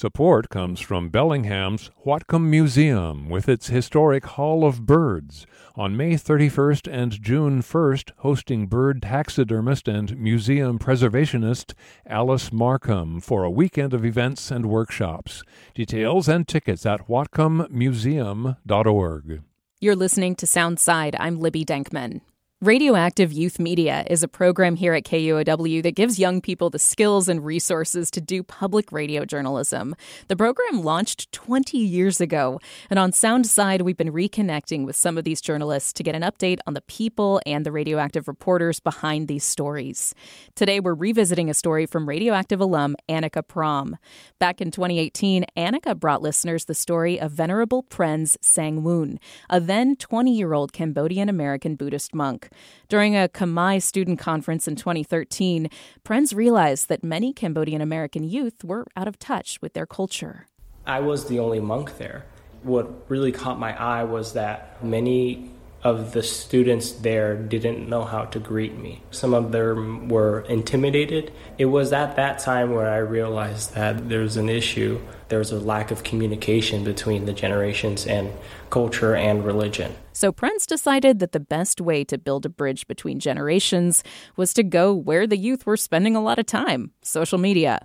Support 0.00 0.48
comes 0.48 0.80
from 0.80 1.10
Bellingham's 1.10 1.90
Whatcom 2.06 2.48
Museum 2.48 3.28
with 3.28 3.50
its 3.50 3.66
historic 3.66 4.24
Hall 4.24 4.64
of 4.64 4.86
Birds 4.86 5.46
on 5.76 5.94
May 5.94 6.14
31st 6.14 6.90
and 6.90 7.20
June 7.20 7.60
1st, 7.60 8.12
hosting 8.20 8.66
bird 8.66 9.02
taxidermist 9.02 9.88
and 9.88 10.16
museum 10.16 10.78
preservationist 10.78 11.74
Alice 12.06 12.50
Markham 12.50 13.20
for 13.20 13.44
a 13.44 13.50
weekend 13.50 13.92
of 13.92 14.06
events 14.06 14.50
and 14.50 14.70
workshops. 14.70 15.42
Details 15.74 16.30
and 16.30 16.48
tickets 16.48 16.86
at 16.86 17.06
whatcommuseum.org. 17.06 19.42
You're 19.82 19.96
listening 19.96 20.34
to 20.36 20.46
Soundside. 20.46 21.14
I'm 21.18 21.38
Libby 21.38 21.66
Denkman. 21.66 22.22
Radioactive 22.62 23.32
Youth 23.32 23.58
Media 23.58 24.04
is 24.10 24.22
a 24.22 24.28
program 24.28 24.76
here 24.76 24.92
at 24.92 25.04
KUOW 25.04 25.82
that 25.82 25.94
gives 25.94 26.18
young 26.18 26.42
people 26.42 26.68
the 26.68 26.78
skills 26.78 27.26
and 27.26 27.42
resources 27.42 28.10
to 28.10 28.20
do 28.20 28.42
public 28.42 28.92
radio 28.92 29.24
journalism. 29.24 29.96
The 30.28 30.36
program 30.36 30.82
launched 30.82 31.32
20 31.32 31.78
years 31.78 32.20
ago, 32.20 32.60
and 32.90 32.98
on 32.98 33.12
Soundside, 33.12 33.80
we've 33.80 33.96
been 33.96 34.12
reconnecting 34.12 34.84
with 34.84 34.94
some 34.94 35.16
of 35.16 35.24
these 35.24 35.40
journalists 35.40 35.94
to 35.94 36.02
get 36.02 36.14
an 36.14 36.20
update 36.20 36.58
on 36.66 36.74
the 36.74 36.82
people 36.82 37.40
and 37.46 37.64
the 37.64 37.72
radioactive 37.72 38.28
reporters 38.28 38.78
behind 38.78 39.26
these 39.26 39.42
stories. 39.42 40.14
Today, 40.54 40.80
we're 40.80 40.92
revisiting 40.92 41.48
a 41.48 41.54
story 41.54 41.86
from 41.86 42.06
radioactive 42.06 42.60
alum 42.60 42.94
Annika 43.08 43.42
Prom. 43.42 43.96
Back 44.38 44.60
in 44.60 44.70
2018, 44.70 45.46
Annika 45.56 45.98
brought 45.98 46.20
listeners 46.20 46.66
the 46.66 46.74
story 46.74 47.18
of 47.18 47.32
Venerable 47.32 47.84
Prenz 47.84 48.36
Sa-Ngoun, 48.42 49.16
a 49.48 49.60
then 49.60 49.96
20 49.96 50.36
year 50.36 50.52
old 50.52 50.74
Cambodian 50.74 51.30
American 51.30 51.74
Buddhist 51.74 52.14
monk. 52.14 52.49
During 52.88 53.16
a 53.16 53.28
Khmer 53.28 53.82
student 53.82 54.18
conference 54.18 54.66
in 54.66 54.76
2013, 54.76 55.68
Prenz 56.04 56.34
realized 56.34 56.88
that 56.88 57.04
many 57.04 57.32
Cambodian 57.32 57.80
American 57.80 58.24
youth 58.24 58.64
were 58.64 58.86
out 58.96 59.08
of 59.08 59.18
touch 59.18 59.60
with 59.62 59.74
their 59.74 59.86
culture. 59.86 60.46
I 60.86 61.00
was 61.00 61.26
the 61.26 61.38
only 61.38 61.60
monk 61.60 61.98
there. 61.98 62.24
What 62.62 63.08
really 63.08 63.32
caught 63.32 63.58
my 63.58 63.78
eye 63.80 64.04
was 64.04 64.32
that 64.32 64.84
many 64.84 65.50
of 65.82 66.12
the 66.12 66.22
students 66.22 66.92
there 66.92 67.34
didn't 67.36 67.88
know 67.88 68.04
how 68.04 68.24
to 68.26 68.38
greet 68.38 68.76
me. 68.78 69.02
Some 69.10 69.32
of 69.32 69.52
them 69.52 70.08
were 70.08 70.40
intimidated. 70.42 71.32
It 71.56 71.66
was 71.66 71.92
at 71.92 72.16
that 72.16 72.38
time 72.38 72.72
where 72.72 72.90
I 72.90 72.98
realized 72.98 73.74
that 73.74 74.08
there's 74.10 74.36
an 74.36 74.50
issue. 74.50 75.00
There's 75.28 75.52
a 75.52 75.58
lack 75.58 75.90
of 75.90 76.02
communication 76.02 76.84
between 76.84 77.24
the 77.24 77.32
generations 77.32 78.06
and 78.06 78.30
culture 78.68 79.14
and 79.14 79.44
religion. 79.44 79.94
So 80.12 80.32
Prenz 80.32 80.66
decided 80.66 81.18
that 81.20 81.32
the 81.32 81.40
best 81.40 81.80
way 81.80 82.04
to 82.04 82.18
build 82.18 82.44
a 82.44 82.50
bridge 82.50 82.86
between 82.86 83.18
generations 83.18 84.04
was 84.36 84.52
to 84.54 84.62
go 84.62 84.92
where 84.92 85.26
the 85.26 85.38
youth 85.38 85.64
were 85.64 85.78
spending 85.78 86.14
a 86.14 86.20
lot 86.20 86.38
of 86.38 86.44
time 86.44 86.92
social 87.00 87.38
media. 87.38 87.80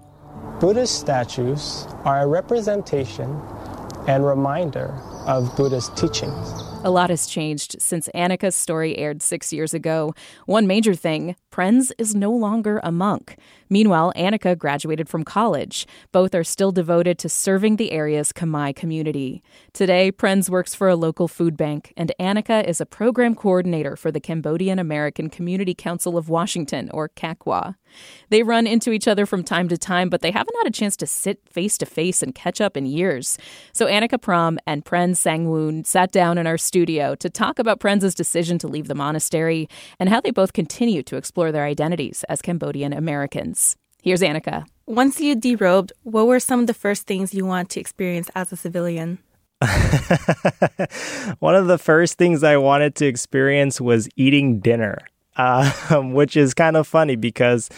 Buddhist 0.59 0.99
statues 0.99 1.88
are 2.03 2.23
a 2.23 2.27
representation 2.27 3.39
and 4.07 4.25
reminder 4.25 4.93
of 5.25 5.55
Buddhist 5.55 5.95
teachings. 5.95 6.74
A 6.83 6.91
lot 6.91 7.09
has 7.09 7.25
changed 7.25 7.81
since 7.81 8.09
Annika's 8.13 8.55
story 8.55 8.97
aired 8.97 9.21
six 9.21 9.51
years 9.51 9.73
ago. 9.73 10.13
One 10.45 10.67
major 10.67 10.93
thing 10.93 11.35
Prenz 11.51 11.91
is 11.97 12.13
no 12.13 12.31
longer 12.31 12.81
a 12.83 12.91
monk. 12.91 13.37
Meanwhile, 13.69 14.11
Annika 14.15 14.57
graduated 14.57 15.07
from 15.07 15.23
college. 15.23 15.87
Both 16.11 16.35
are 16.35 16.43
still 16.43 16.71
devoted 16.71 17.17
to 17.19 17.29
serving 17.29 17.77
the 17.77 17.91
area's 17.91 18.33
Khmer 18.33 18.75
community. 18.75 19.41
Today, 19.73 20.11
Prenz 20.11 20.49
works 20.49 20.75
for 20.75 20.89
a 20.89 20.97
local 20.97 21.27
food 21.27 21.55
bank, 21.55 21.93
and 21.95 22.11
Annika 22.19 22.63
is 22.67 22.81
a 22.81 22.85
program 22.85 23.35
coordinator 23.35 23.95
for 23.95 24.11
the 24.11 24.19
Cambodian 24.19 24.77
American 24.77 25.29
Community 25.29 25.73
Council 25.73 26.17
of 26.17 26.29
Washington, 26.29 26.89
or 26.93 27.09
CACWA. 27.09 27.75
They 28.29 28.43
run 28.43 28.67
into 28.67 28.91
each 28.91 29.07
other 29.07 29.25
from 29.25 29.43
time 29.43 29.69
to 29.69 29.77
time, 29.77 30.09
but 30.09 30.21
they 30.21 30.31
haven't 30.31 30.57
had 30.57 30.67
a 30.67 30.71
chance 30.71 30.97
to 30.97 31.07
sit 31.07 31.39
face 31.49 31.77
to 31.77 31.85
face 31.85 32.21
and 32.21 32.35
catch 32.35 32.59
up 32.59 32.75
in 32.75 32.85
years. 32.85 33.37
So 33.71 33.85
Annika 33.85 34.21
Prom 34.21 34.59
and 34.67 34.83
Prenz 34.83 35.17
Sa-Ngoun 35.17 35.85
sat 35.85 36.11
down 36.11 36.37
in 36.37 36.45
our 36.45 36.57
to 36.83 37.29
talk 37.29 37.57
about 37.57 37.79
Prenz's 37.79 38.13
decision 38.13 38.57
to 38.57 38.67
leave 38.67 38.87
the 38.87 38.95
monastery 38.95 39.69
and 39.97 40.09
how 40.09 40.19
they 40.19 40.31
both 40.31 40.51
continue 40.51 41.01
to 41.03 41.16
explore 41.16 41.51
their 41.53 41.63
identities 41.63 42.25
as 42.27 42.41
Cambodian 42.41 42.91
Americans. 42.91 43.77
Here's 44.01 44.22
Annika. 44.22 44.66
Once 44.85 45.22
you 45.22 45.35
derobed, 45.38 45.91
what 46.03 46.27
were 46.27 46.39
some 46.39 46.59
of 46.59 46.67
the 46.67 46.73
first 46.73 47.07
things 47.07 47.33
you 47.33 47.45
wanted 47.45 47.69
to 47.69 47.79
experience 47.79 48.29
as 48.35 48.51
a 48.51 48.57
civilian? 48.57 49.19
One 51.39 51.55
of 51.55 51.67
the 51.67 51.79
first 51.81 52.17
things 52.17 52.44
I 52.44 52.57
wanted 52.57 52.95
to 52.95 53.05
experience 53.05 53.79
was 53.79 54.09
eating 54.17 54.59
dinner 54.59 54.97
uh, 55.38 55.71
which 56.01 56.38
is 56.38 56.53
kind 56.53 56.77
of 56.77 56.88
funny 56.88 57.16
because 57.16 57.69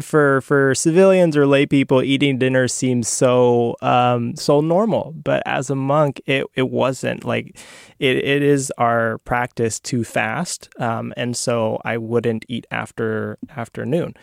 for 0.00 0.40
for 0.40 0.74
civilians 0.74 1.36
or 1.36 1.46
lay 1.46 1.66
people, 1.66 2.02
eating 2.02 2.38
dinner 2.38 2.68
seems 2.68 3.08
so 3.08 3.76
um, 3.82 4.34
so 4.36 4.60
normal. 4.60 5.12
But 5.22 5.42
as 5.46 5.70
a 5.70 5.74
monk, 5.74 6.20
it, 6.26 6.46
it 6.54 6.70
wasn't 6.70 7.24
like 7.24 7.58
it, 7.98 8.16
it 8.16 8.42
is 8.42 8.72
our 8.78 9.18
practice 9.18 9.78
to 9.80 10.04
fast, 10.04 10.68
um, 10.80 11.12
and 11.16 11.36
so 11.36 11.80
I 11.84 11.98
wouldn't 11.98 12.44
eat 12.48 12.66
after 12.70 13.38
afternoon. 13.56 14.14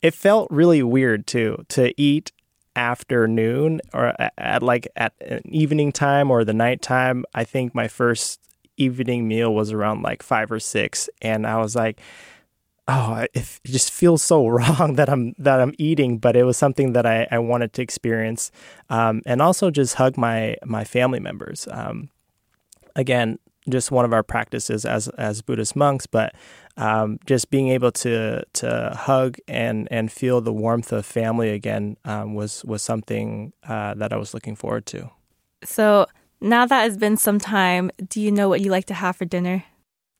It 0.00 0.14
felt 0.14 0.50
really 0.50 0.82
weird 0.82 1.26
too 1.26 1.64
to 1.68 1.92
eat 2.00 2.32
afternoon 2.76 3.80
or 3.92 4.14
at 4.38 4.62
like 4.62 4.88
at 4.96 5.12
an 5.20 5.42
evening 5.44 5.92
time 5.92 6.30
or 6.30 6.44
the 6.44 6.54
night 6.54 6.80
time. 6.80 7.24
I 7.34 7.44
think 7.44 7.74
my 7.74 7.88
first 7.88 8.40
evening 8.76 9.26
meal 9.26 9.52
was 9.52 9.72
around 9.72 10.02
like 10.02 10.22
five 10.22 10.50
or 10.50 10.60
six, 10.60 11.10
and 11.20 11.46
I 11.46 11.58
was 11.58 11.74
like, 11.74 12.00
oh, 12.88 13.26
it 13.34 13.60
just 13.64 13.92
feels 13.92 14.22
so 14.22 14.48
wrong 14.48 14.94
that 14.94 15.08
I'm 15.08 15.34
that 15.38 15.60
I'm 15.60 15.74
eating, 15.78 16.18
but 16.18 16.34
it 16.36 16.44
was 16.44 16.56
something 16.56 16.94
that 16.94 17.06
I, 17.06 17.28
I 17.30 17.38
wanted 17.38 17.72
to 17.74 17.82
experience, 17.82 18.50
um, 18.90 19.22
and 19.26 19.40
also 19.40 19.70
just 19.70 19.94
hug 19.94 20.16
my 20.16 20.56
my 20.64 20.84
family 20.84 21.20
members. 21.20 21.68
Um, 21.70 22.08
again, 22.96 23.38
just 23.68 23.90
one 23.90 24.04
of 24.04 24.12
our 24.12 24.22
practices 24.22 24.84
as 24.84 25.08
as 25.08 25.42
Buddhist 25.42 25.76
monks, 25.76 26.06
but 26.06 26.34
um, 26.76 27.18
just 27.26 27.50
being 27.50 27.68
able 27.68 27.92
to 27.92 28.42
to 28.54 28.96
hug 28.98 29.36
and 29.46 29.86
and 29.90 30.10
feel 30.10 30.40
the 30.40 30.52
warmth 30.52 30.92
of 30.92 31.04
family 31.04 31.50
again 31.50 31.96
um, 32.04 32.34
was 32.34 32.64
was 32.64 32.82
something 32.82 33.52
uh, 33.68 33.94
that 33.94 34.12
I 34.12 34.16
was 34.16 34.34
looking 34.34 34.56
forward 34.56 34.86
to. 34.86 35.10
So 35.64 36.06
now 36.40 36.66
that 36.66 36.86
it's 36.86 36.96
been 36.96 37.16
some 37.16 37.38
time, 37.38 37.90
do 38.08 38.20
you 38.20 38.30
know 38.30 38.48
what 38.48 38.60
you 38.60 38.70
like 38.70 38.86
to 38.86 38.94
have 38.94 39.16
for 39.16 39.24
dinner? 39.24 39.64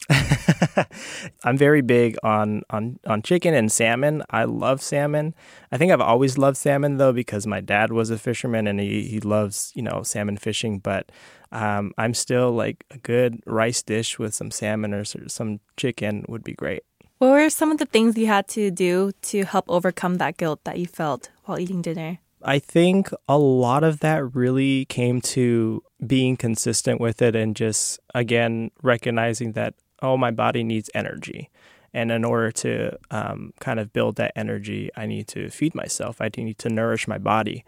I'm 1.44 1.56
very 1.56 1.82
big 1.82 2.16
on, 2.22 2.62
on 2.70 2.98
on 3.06 3.22
chicken 3.22 3.52
and 3.52 3.70
salmon. 3.70 4.22
I 4.30 4.44
love 4.44 4.80
salmon. 4.80 5.34
I 5.72 5.76
think 5.76 5.92
I've 5.92 6.00
always 6.00 6.38
loved 6.38 6.56
salmon 6.56 6.96
though 6.96 7.12
because 7.12 7.46
my 7.46 7.60
dad 7.60 7.92
was 7.92 8.10
a 8.10 8.18
fisherman 8.18 8.66
and 8.66 8.80
he, 8.80 9.02
he 9.08 9.20
loves 9.20 9.72
you 9.74 9.82
know 9.82 10.02
salmon 10.02 10.36
fishing. 10.36 10.78
But 10.78 11.10
um, 11.52 11.92
I'm 11.98 12.14
still 12.14 12.52
like 12.52 12.84
a 12.90 12.98
good 12.98 13.42
rice 13.46 13.82
dish 13.82 14.18
with 14.18 14.34
some 14.34 14.50
salmon 14.50 14.94
or 14.94 15.04
some 15.04 15.60
chicken 15.76 16.24
would 16.28 16.44
be 16.44 16.54
great. 16.54 16.84
What 17.18 17.30
were 17.30 17.50
some 17.50 17.72
of 17.72 17.78
the 17.78 17.86
things 17.86 18.16
you 18.16 18.28
had 18.28 18.46
to 18.48 18.70
do 18.70 19.10
to 19.22 19.44
help 19.44 19.64
overcome 19.68 20.18
that 20.18 20.36
guilt 20.36 20.60
that 20.64 20.78
you 20.78 20.86
felt 20.86 21.30
while 21.44 21.58
eating 21.58 21.82
dinner? 21.82 22.20
I 22.42 22.60
think 22.60 23.10
a 23.28 23.36
lot 23.36 23.82
of 23.82 23.98
that 24.00 24.36
really 24.36 24.84
came 24.84 25.20
to 25.22 25.82
being 26.06 26.36
consistent 26.36 27.00
with 27.00 27.20
it 27.20 27.34
and 27.34 27.56
just, 27.56 27.98
again, 28.14 28.70
recognizing 28.82 29.52
that, 29.52 29.74
oh, 30.02 30.16
my 30.16 30.30
body 30.30 30.64
needs 30.64 30.90
energy. 30.94 31.50
And 31.94 32.12
in 32.12 32.24
order 32.24 32.52
to 32.52 32.98
um, 33.10 33.52
kind 33.60 33.80
of 33.80 33.92
build 33.92 34.16
that 34.16 34.32
energy, 34.36 34.90
I 34.96 35.06
need 35.06 35.26
to 35.28 35.48
feed 35.48 35.74
myself. 35.74 36.20
I 36.20 36.30
need 36.36 36.58
to 36.58 36.68
nourish 36.68 37.08
my 37.08 37.18
body. 37.18 37.64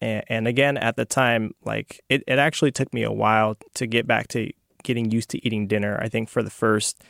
And, 0.00 0.24
and 0.28 0.48
again, 0.48 0.76
at 0.76 0.96
the 0.96 1.04
time, 1.04 1.54
like 1.64 2.00
it, 2.08 2.22
it 2.26 2.38
actually 2.38 2.72
took 2.72 2.92
me 2.94 3.02
a 3.02 3.12
while 3.12 3.56
to 3.74 3.86
get 3.86 4.06
back 4.06 4.28
to 4.28 4.50
getting 4.82 5.10
used 5.10 5.30
to 5.30 5.44
eating 5.44 5.66
dinner. 5.66 5.98
I 6.00 6.08
think 6.08 6.28
for 6.28 6.42
the 6.42 6.50
first 6.50 7.02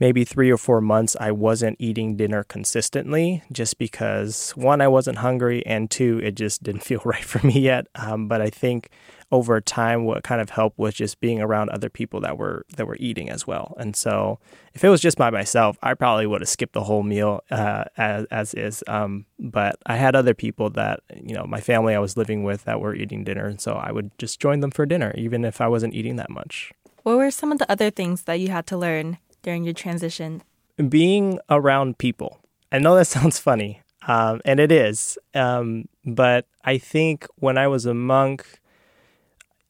maybe 0.00 0.24
three 0.24 0.50
or 0.50 0.56
four 0.56 0.80
months, 0.80 1.14
I 1.20 1.30
wasn't 1.30 1.76
eating 1.78 2.16
dinner 2.16 2.42
consistently 2.42 3.42
just 3.52 3.78
because 3.78 4.50
one, 4.52 4.80
I 4.80 4.88
wasn't 4.88 5.18
hungry, 5.18 5.64
and 5.66 5.90
two, 5.90 6.18
it 6.24 6.34
just 6.34 6.62
didn't 6.62 6.82
feel 6.84 7.02
right 7.04 7.22
for 7.22 7.46
me 7.46 7.60
yet. 7.60 7.86
Um, 7.94 8.26
but 8.26 8.40
I 8.40 8.48
think 8.48 8.90
over 9.32 9.60
time, 9.60 10.06
what 10.06 10.24
kind 10.24 10.40
of 10.40 10.50
helped 10.50 10.76
was 10.76 10.94
just 10.94 11.20
being 11.20 11.40
around 11.40 11.70
other 11.70 11.88
people 11.88 12.20
that 12.22 12.36
were 12.36 12.66
that 12.76 12.86
were 12.86 12.96
eating 12.98 13.30
as 13.30 13.46
well. 13.46 13.76
And 13.78 13.94
so, 13.94 14.40
if 14.74 14.82
it 14.82 14.88
was 14.88 15.00
just 15.00 15.16
by 15.16 15.30
myself, 15.30 15.78
I 15.82 15.94
probably 15.94 16.26
would 16.26 16.40
have 16.40 16.48
skipped 16.48 16.72
the 16.72 16.82
whole 16.82 17.04
meal 17.04 17.44
uh, 17.50 17.84
as 17.96 18.24
as 18.32 18.54
is. 18.54 18.82
Um, 18.88 19.26
but 19.38 19.76
I 19.86 19.96
had 19.96 20.16
other 20.16 20.34
people 20.34 20.70
that 20.70 21.00
you 21.14 21.34
know, 21.34 21.44
my 21.44 21.60
family 21.60 21.94
I 21.94 22.00
was 22.00 22.16
living 22.16 22.42
with 22.42 22.64
that 22.64 22.80
were 22.80 22.94
eating 22.94 23.22
dinner, 23.22 23.46
and 23.46 23.60
so 23.60 23.74
I 23.74 23.92
would 23.92 24.10
just 24.18 24.40
join 24.40 24.60
them 24.60 24.72
for 24.72 24.84
dinner, 24.84 25.14
even 25.16 25.44
if 25.44 25.60
I 25.60 25.68
wasn't 25.68 25.94
eating 25.94 26.16
that 26.16 26.30
much. 26.30 26.72
What 27.04 27.16
were 27.16 27.30
some 27.30 27.52
of 27.52 27.58
the 27.58 27.70
other 27.70 27.90
things 27.90 28.24
that 28.24 28.40
you 28.40 28.48
had 28.48 28.66
to 28.66 28.76
learn 28.76 29.18
during 29.42 29.64
your 29.64 29.74
transition? 29.74 30.42
Being 30.88 31.38
around 31.48 31.98
people. 31.98 32.40
I 32.72 32.78
know 32.78 32.94
that 32.96 33.06
sounds 33.06 33.38
funny, 33.38 33.82
um, 34.06 34.40
and 34.44 34.60
it 34.60 34.72
is. 34.72 35.18
Um, 35.34 35.86
but 36.04 36.46
I 36.64 36.78
think 36.78 37.26
when 37.36 37.58
I 37.58 37.66
was 37.68 37.86
a 37.86 37.94
monk, 37.94 38.60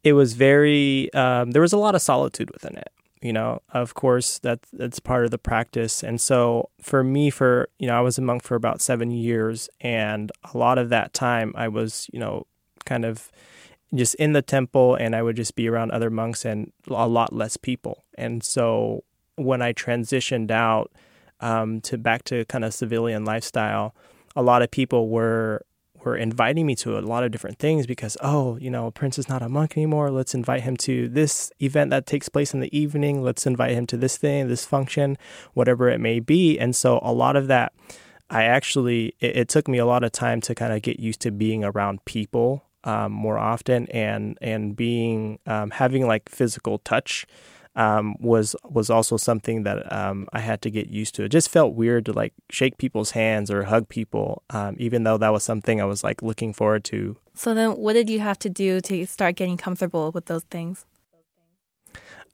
it 0.03 0.13
was 0.15 0.35
very, 0.35 1.13
um, 1.15 1.51
there 1.51 1.63
was 1.63 1.73
a 1.73 1.79
lot 1.79 1.95
of 1.95 2.03
solitude 2.03 2.51
within 2.51 2.77
it. 2.77 2.91
You 3.23 3.35
know, 3.35 3.61
of 3.75 3.93
course, 3.93 4.39
that 4.39 4.61
that's 4.73 4.99
part 4.99 5.27
of 5.27 5.31
the 5.31 5.37
practice. 5.37 6.03
And 6.03 6.19
so 6.19 6.71
for 6.81 7.05
me, 7.05 7.29
for, 7.29 7.69
you 7.79 7.87
know, 7.87 7.95
I 7.95 8.01
was 8.01 8.17
a 8.17 8.23
monk 8.23 8.43
for 8.43 8.55
about 8.55 8.81
seven 8.81 9.11
years. 9.11 9.69
And 9.83 10.33
a 10.55 10.57
lot 10.57 10.79
of 10.79 10.89
that 10.89 11.13
time, 11.13 11.53
I 11.55 11.69
was, 11.69 12.09
you 12.15 12.19
know, 12.19 12.47
kind 12.87 13.05
of 13.05 13.31
just 13.95 14.15
in 14.15 14.33
the 14.33 14.41
temple 14.41 14.95
and 14.95 15.15
I 15.15 15.23
would 15.23 15.37
just 15.37 15.55
be 15.55 15.69
around 15.69 15.91
other 15.91 16.09
monks 16.09 16.47
and 16.47 16.73
a 16.89 17.07
lot 17.09 17.35
less 17.35 17.59
people. 17.59 18.05
And 18.17 18.43
so 18.43 19.05
when 19.45 19.63
I 19.63 19.73
transitioned 19.73 20.51
out 20.51 20.91
um, 21.41 21.81
to 21.83 21.99
back 21.99 22.25
to 22.25 22.45
kind 22.47 22.65
of 22.65 22.75
civilian 22.75 23.25
lifestyle, 23.25 23.95
a 24.37 24.43
lot 24.43 24.63
of 24.63 24.71
people 24.71 25.09
were 25.09 25.65
were 26.05 26.17
inviting 26.17 26.65
me 26.65 26.75
to 26.75 26.99
a 26.99 27.01
lot 27.01 27.25
of 27.25 27.31
different 27.31 27.59
things 27.59 27.87
because 27.87 28.17
oh 28.23 28.57
you 28.57 28.71
know 28.71 28.91
Prenz 28.91 29.19
is 29.19 29.29
not 29.29 29.43
a 29.43 29.49
monk 29.49 29.77
anymore. 29.77 30.11
Let's 30.11 30.35
invite 30.35 30.63
him 30.63 30.77
to 30.79 31.09
this 31.09 31.51
event 31.61 31.91
that 31.91 32.07
takes 32.07 32.29
place 32.29 32.55
in 32.55 32.61
the 32.61 32.77
evening. 32.77 33.23
Let's 33.23 33.47
invite 33.47 33.73
him 33.73 33.87
to 33.89 33.97
this 33.97 34.17
thing 34.17 34.49
this 34.49 34.65
function 34.65 35.19
whatever 35.55 35.89
it 35.89 36.01
may 36.01 36.21
be. 36.21 36.59
And 36.59 36.75
so 36.75 37.01
a 37.03 37.13
lot 37.13 37.37
of 37.37 37.49
that 37.49 37.73
i 38.31 38.45
actually 38.45 39.13
it, 39.21 39.37
it 39.37 39.49
took 39.49 39.69
me 39.69 39.79
a 39.79 39.85
lot 39.85 40.05
of 40.05 40.13
time 40.13 40.41
to 40.41 40.55
kind 40.55 40.73
of 40.73 40.81
get 40.83 41.01
used 41.01 41.21
to 41.21 41.31
being 41.31 41.65
around 41.65 42.05
people 42.05 42.65
um, 42.85 43.13
more 43.13 43.39
often 43.39 43.87
and 43.89 44.39
and 44.41 44.77
being 44.77 45.39
um, 45.47 45.71
having 45.71 46.07
like 46.07 46.29
physical 46.29 46.79
touch 46.79 47.27
um, 47.77 48.17
was 48.21 48.57
was 48.65 48.91
also 48.91 49.17
something 49.17 49.63
that 49.63 49.93
um, 49.93 50.29
I 50.33 50.41
had 50.41 50.63
to 50.63 50.71
get 50.71 50.89
used 50.89 51.15
to. 51.17 51.25
It 51.25 51.31
just 51.31 51.49
felt 51.49 51.75
weird 51.75 52.07
to 52.07 52.13
like 52.13 52.33
shake 52.51 52.79
people's 52.79 53.13
hands 53.13 53.51
or 53.51 53.65
hug 53.65 53.89
people, 53.89 54.43
um, 54.51 54.77
even 54.79 55.05
though 55.05 55.19
that 55.19 55.33
was 55.33 55.45
something 55.45 55.81
I 55.81 55.85
was 55.85 56.03
like 56.03 56.23
looking 56.23 56.53
forward 56.53 56.85
to. 56.85 57.17
So 57.35 57.55
then, 57.55 57.73
what 57.73 57.93
did 57.93 58.11
you 58.11 58.21
have 58.21 58.39
to 58.41 58.51
do 58.51 58.81
to 58.83 59.07
start 59.07 59.37
getting 59.37 59.57
comfortable 59.57 60.11
with 60.11 60.27
those 60.27 60.45
things? 60.45 60.85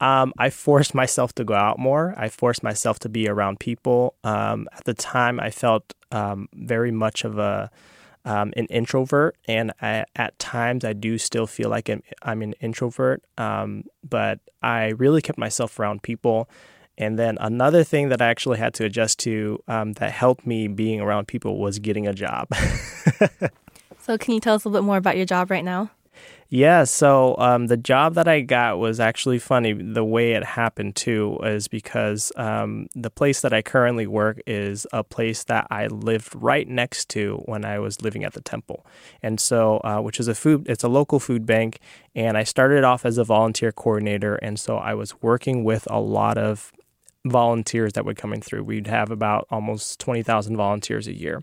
Um, 0.01 0.33
I 0.39 0.51
forced 0.51 0.95
myself 0.95 1.35
to 1.35 1.45
go 1.45 1.55
out 1.55 1.79
more. 1.79 2.15
I 2.19 2.29
forced 2.29 2.63
myself 2.63 2.99
to 3.01 3.09
be 3.09 3.29
around 3.29 3.61
people. 3.61 4.15
Um, 4.25 4.69
at 4.73 4.85
the 4.85 4.93
time, 4.93 5.41
I 5.41 5.51
felt 5.51 5.95
um, 6.13 6.49
very 6.55 6.91
much 6.91 7.25
of 7.25 7.39
a 7.39 7.71
um, 8.27 8.53
an 8.57 8.67
introvert, 8.67 9.37
and 9.47 9.73
I, 9.81 10.05
at 10.17 10.39
times 10.39 10.85
I 10.85 10.93
do 10.93 11.17
still 11.17 11.47
feel 11.47 11.71
like 11.71 11.89
I'm, 11.89 12.03
I'm 12.23 12.43
an 12.43 12.55
introvert. 12.61 13.23
Um, 13.39 13.85
but 14.07 14.41
I 14.63 14.89
really 14.89 15.23
kept 15.23 15.39
myself 15.39 15.79
around 15.79 16.03
people. 16.03 16.51
And 16.99 17.19
then 17.19 17.39
another 17.41 17.85
thing 17.85 18.09
that 18.09 18.21
I 18.21 18.29
actually 18.29 18.59
had 18.59 18.75
to 18.75 18.85
adjust 18.85 19.21
to 19.21 19.63
um, 19.69 19.93
that 19.95 20.13
helped 20.13 20.47
me 20.47 20.67
being 20.67 21.01
around 21.01 21.29
people 21.29 21.59
was 21.59 21.79
getting 21.79 22.07
a 22.07 22.13
job. 22.13 22.49
so, 23.99 24.19
can 24.19 24.35
you 24.35 24.41
tell 24.41 24.57
us 24.57 24.65
a 24.65 24.69
little 24.69 24.83
bit 24.83 24.87
more 24.87 24.97
about 24.97 25.17
your 25.17 25.27
job 25.27 25.51
right 25.51 25.65
now? 25.65 25.91
Yeah, 26.49 26.85
so 26.85 27.35
um, 27.39 27.67
the 27.67 27.77
job 27.77 28.15
that 28.15 28.29
I 28.29 28.41
got 28.41 28.79
was 28.79 29.01
actually 29.01 29.41
funny. 29.41 29.73
The 29.73 30.05
way 30.05 30.33
it 30.33 30.45
happened 30.45 30.95
too 30.95 31.39
is 31.43 31.67
because 31.67 32.31
um, 32.37 32.87
the 32.95 33.11
place 33.11 33.41
that 33.41 33.53
I 33.53 33.63
currently 33.63 34.07
work 34.07 34.41
is 34.47 34.87
a 34.93 35.03
place 35.03 35.43
that 35.45 35.67
I 35.71 35.89
lived 35.89 36.33
right 36.37 36.69
next 36.69 37.09
to 37.11 37.43
when 37.47 37.65
I 37.65 37.81
was 37.81 38.01
living 38.01 38.23
at 38.23 38.35
the 38.35 38.41
temple, 38.41 38.87
and 39.23 39.41
so 39.41 39.79
uh, 39.79 39.99
which 40.01 40.21
is 40.21 40.29
a 40.29 40.37
food. 40.37 40.67
It's 40.69 40.85
a 40.85 40.89
local 40.89 41.19
food 41.19 41.47
bank, 41.47 41.81
and 42.15 42.39
I 42.39 42.45
started 42.45 42.85
off 42.85 43.05
as 43.05 43.19
a 43.19 43.25
volunteer 43.25 43.73
coordinator, 43.73 44.37
and 44.37 44.59
so 44.59 44.77
I 44.77 44.95
was 44.95 45.21
working 45.21 45.65
with 45.65 45.89
a 45.91 46.01
lot 46.01 46.39
of 46.39 46.73
volunteers 47.31 47.93
that 47.95 48.05
would 48.05 48.17
coming 48.17 48.41
through. 48.41 48.65
We'd 48.65 48.87
have 48.87 49.11
about 49.11 49.47
almost 49.51 50.01
twenty 50.01 50.23
thousand 50.23 50.57
volunteers 50.57 51.07
a 51.07 51.15
year. 51.15 51.43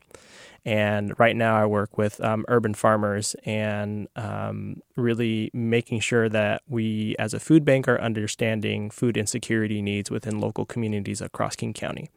And 0.65 1.17
right 1.19 1.35
now, 1.35 1.57
I 1.57 1.65
work 1.65 1.97
with 1.97 2.21
um, 2.21 2.45
urban 2.47 2.73
farmers 2.73 3.35
and 3.45 4.07
um, 4.15 4.81
really 4.95 5.51
making 5.53 5.99
sure 5.99 6.29
that 6.29 6.61
we, 6.69 7.17
as 7.19 7.33
a 7.33 7.39
food 7.39 7.65
bank, 7.65 7.87
are 7.89 7.99
understanding 7.99 8.89
food 8.89 9.17
insecurity 9.17 9.81
needs 9.81 10.09
within 10.09 10.39
local 10.39 10.65
communities 10.65 11.19
across 11.19 11.57
King 11.57 11.73
County. 11.73 12.09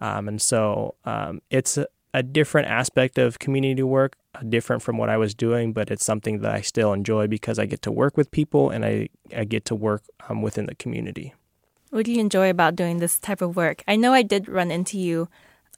Um, 0.00 0.28
and 0.28 0.40
so 0.40 0.94
um, 1.04 1.42
it's 1.50 1.76
a, 1.76 1.88
a, 2.14 2.22
different 2.22 2.68
aspect 2.68 3.18
of 3.18 3.40
community 3.40 3.82
work, 3.82 4.16
uh, 4.36 4.42
different 4.48 4.80
from 4.82 4.96
what 4.96 5.08
I 5.08 5.16
was 5.16 5.34
doing, 5.34 5.72
but 5.72 5.90
it's 5.90 6.04
something 6.04 6.38
that 6.42 6.54
I 6.54 6.60
still 6.60 6.92
enjoy 6.92 7.26
because 7.26 7.58
I 7.58 7.66
get 7.66 7.82
to 7.82 7.90
work 7.90 8.16
with 8.16 8.30
people 8.30 8.70
and 8.70 8.84
I, 8.84 9.08
I 9.36 9.42
get 9.42 9.64
to 9.66 9.74
work 9.74 10.04
um, 10.28 10.40
within 10.40 10.66
the 10.66 10.76
community. 10.76 11.34
What 11.90 12.04
do 12.04 12.12
you 12.12 12.20
enjoy 12.20 12.50
about 12.50 12.76
doing 12.76 12.98
this 12.98 13.18
type 13.18 13.40
of 13.40 13.56
work? 13.56 13.82
I 13.88 13.96
know 13.96 14.12
I 14.12 14.22
did 14.22 14.48
run 14.48 14.70
into 14.70 14.98
you 14.98 15.28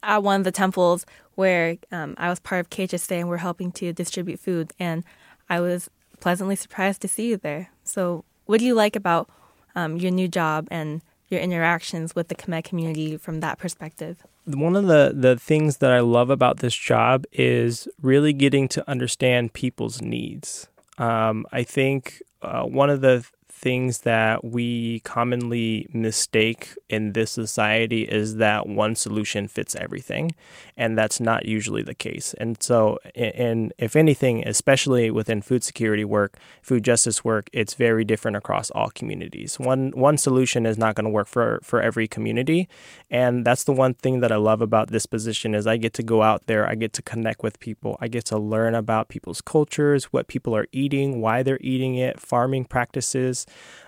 at 0.02 0.22
one 0.22 0.40
of 0.40 0.44
the 0.44 0.52
temples 0.52 1.06
where 1.36 1.76
um, 1.92 2.14
I 2.18 2.28
was 2.28 2.40
part 2.40 2.60
of 2.60 2.70
KHSA 2.70 3.20
and 3.20 3.28
we're 3.28 3.36
helping 3.38 3.70
to 3.72 3.92
distribute 3.92 4.40
food, 4.40 4.72
and 4.78 5.04
I 5.48 5.60
was 5.60 5.88
pleasantly 6.18 6.56
surprised 6.56 7.00
to 7.02 7.08
see 7.08 7.28
you 7.28 7.36
there. 7.36 7.70
So, 7.84 8.24
what 8.46 8.58
do 8.58 8.66
you 8.66 8.74
like 8.74 8.96
about 8.96 9.30
um, 9.74 9.96
your 9.96 10.10
new 10.10 10.26
job 10.26 10.66
and 10.70 11.00
your 11.28 11.40
interactions 11.40 12.14
with 12.14 12.28
the 12.28 12.34
Khmer 12.34 12.64
community 12.64 13.16
from 13.16 13.40
that 13.40 13.58
perspective? 13.58 14.24
One 14.46 14.74
of 14.74 14.86
the, 14.86 15.12
the 15.14 15.38
things 15.38 15.76
that 15.76 15.92
I 15.92 16.00
love 16.00 16.28
about 16.28 16.58
this 16.58 16.74
job 16.74 17.24
is 17.32 17.86
really 18.02 18.32
getting 18.32 18.66
to 18.68 18.90
understand 18.90 19.52
people's 19.52 20.02
needs. 20.02 20.68
Um, 20.98 21.46
I 21.52 21.62
think 21.62 22.20
uh, 22.42 22.64
one 22.64 22.90
of 22.90 23.00
the 23.00 23.24
things 23.60 24.00
that 24.00 24.42
we 24.42 25.00
commonly 25.00 25.86
mistake 25.92 26.74
in 26.88 27.12
this 27.12 27.30
society 27.30 28.02
is 28.04 28.36
that 28.36 28.66
one 28.66 28.94
solution 28.94 29.46
fits 29.46 29.76
everything, 29.76 30.34
and 30.78 30.96
that's 30.96 31.20
not 31.20 31.44
usually 31.44 31.82
the 31.82 31.94
case. 31.94 32.34
And 32.38 32.60
so, 32.62 32.98
and 33.14 33.72
if 33.76 33.96
anything, 33.96 34.46
especially 34.48 35.10
within 35.10 35.42
food 35.42 35.62
security 35.62 36.06
work, 36.06 36.38
food 36.62 36.84
justice 36.84 37.22
work, 37.22 37.50
it's 37.52 37.74
very 37.74 38.02
different 38.02 38.38
across 38.38 38.70
all 38.70 38.88
communities. 38.90 39.58
One 39.60 39.90
one 39.90 40.16
solution 40.16 40.64
is 40.64 40.78
not 40.78 40.94
going 40.94 41.04
to 41.04 41.10
work 41.10 41.28
for 41.28 41.60
for 41.62 41.82
every 41.82 42.08
community, 42.08 42.66
and 43.10 43.44
that's 43.44 43.64
the 43.64 43.72
one 43.72 43.92
thing 43.92 44.20
that 44.20 44.32
I 44.32 44.36
love 44.36 44.62
about 44.62 44.88
this 44.90 45.04
position 45.04 45.54
is 45.54 45.66
I 45.66 45.76
get 45.76 45.92
to 45.94 46.02
go 46.02 46.22
out 46.22 46.46
there, 46.46 46.66
I 46.66 46.76
get 46.76 46.94
to 46.94 47.02
connect 47.02 47.42
with 47.42 47.60
people, 47.60 47.98
I 48.00 48.08
get 48.08 48.24
to 48.26 48.38
learn 48.38 48.74
about 48.74 49.08
people's 49.08 49.42
cultures, 49.42 50.04
what 50.06 50.28
people 50.28 50.56
are 50.56 50.66
eating, 50.72 51.20
why 51.20 51.42
they're 51.42 51.58
eating 51.60 51.96
it, 51.96 52.18
farming 52.18 52.64
practices. 52.64 53.46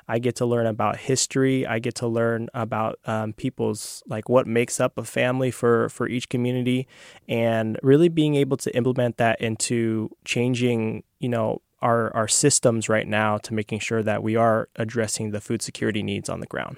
I 0.09 0.19
get 0.19 0.37
to 0.37 0.47
learn 0.47 0.67
about 0.67 0.97
history. 0.97 1.67
I 1.67 1.79
get 1.79 1.94
to 1.97 2.06
learn 2.06 2.49
about 2.55 2.99
um, 3.06 3.32
people's 3.32 4.03
like 4.06 4.29
what 4.29 4.47
makes 4.47 4.81
up 4.81 4.99
a 4.99 5.05
family 5.05 5.50
for 5.50 5.88
for 5.88 6.09
each 6.09 6.29
community, 6.29 6.88
and 7.29 7.79
really 7.82 8.09
being 8.09 8.35
able 8.35 8.56
to 8.59 8.76
implement 8.76 9.17
that 9.19 9.41
into 9.41 10.11
changing, 10.25 11.05
you 11.20 11.29
know, 11.29 11.62
our 11.81 12.14
our 12.14 12.29
systems 12.29 12.88
right 12.88 13.06
now 13.06 13.38
to 13.38 13.55
making 13.55 13.81
sure 13.81 14.03
that 14.03 14.23
we 14.23 14.37
are 14.37 14.69
addressing 14.76 15.31
the 15.31 15.41
food 15.41 15.62
security 15.62 16.03
needs 16.03 16.29
on 16.29 16.41
the 16.41 16.47
ground. 16.47 16.76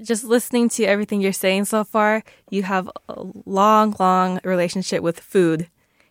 Just 0.00 0.24
listening 0.24 0.68
to 0.70 0.84
everything 0.84 1.20
you're 1.20 1.32
saying 1.32 1.66
so 1.66 1.84
far, 1.84 2.24
you 2.50 2.64
have 2.64 2.90
a 3.08 3.24
long, 3.46 3.94
long 4.00 4.40
relationship 4.42 5.02
with 5.02 5.20
food, 5.20 5.68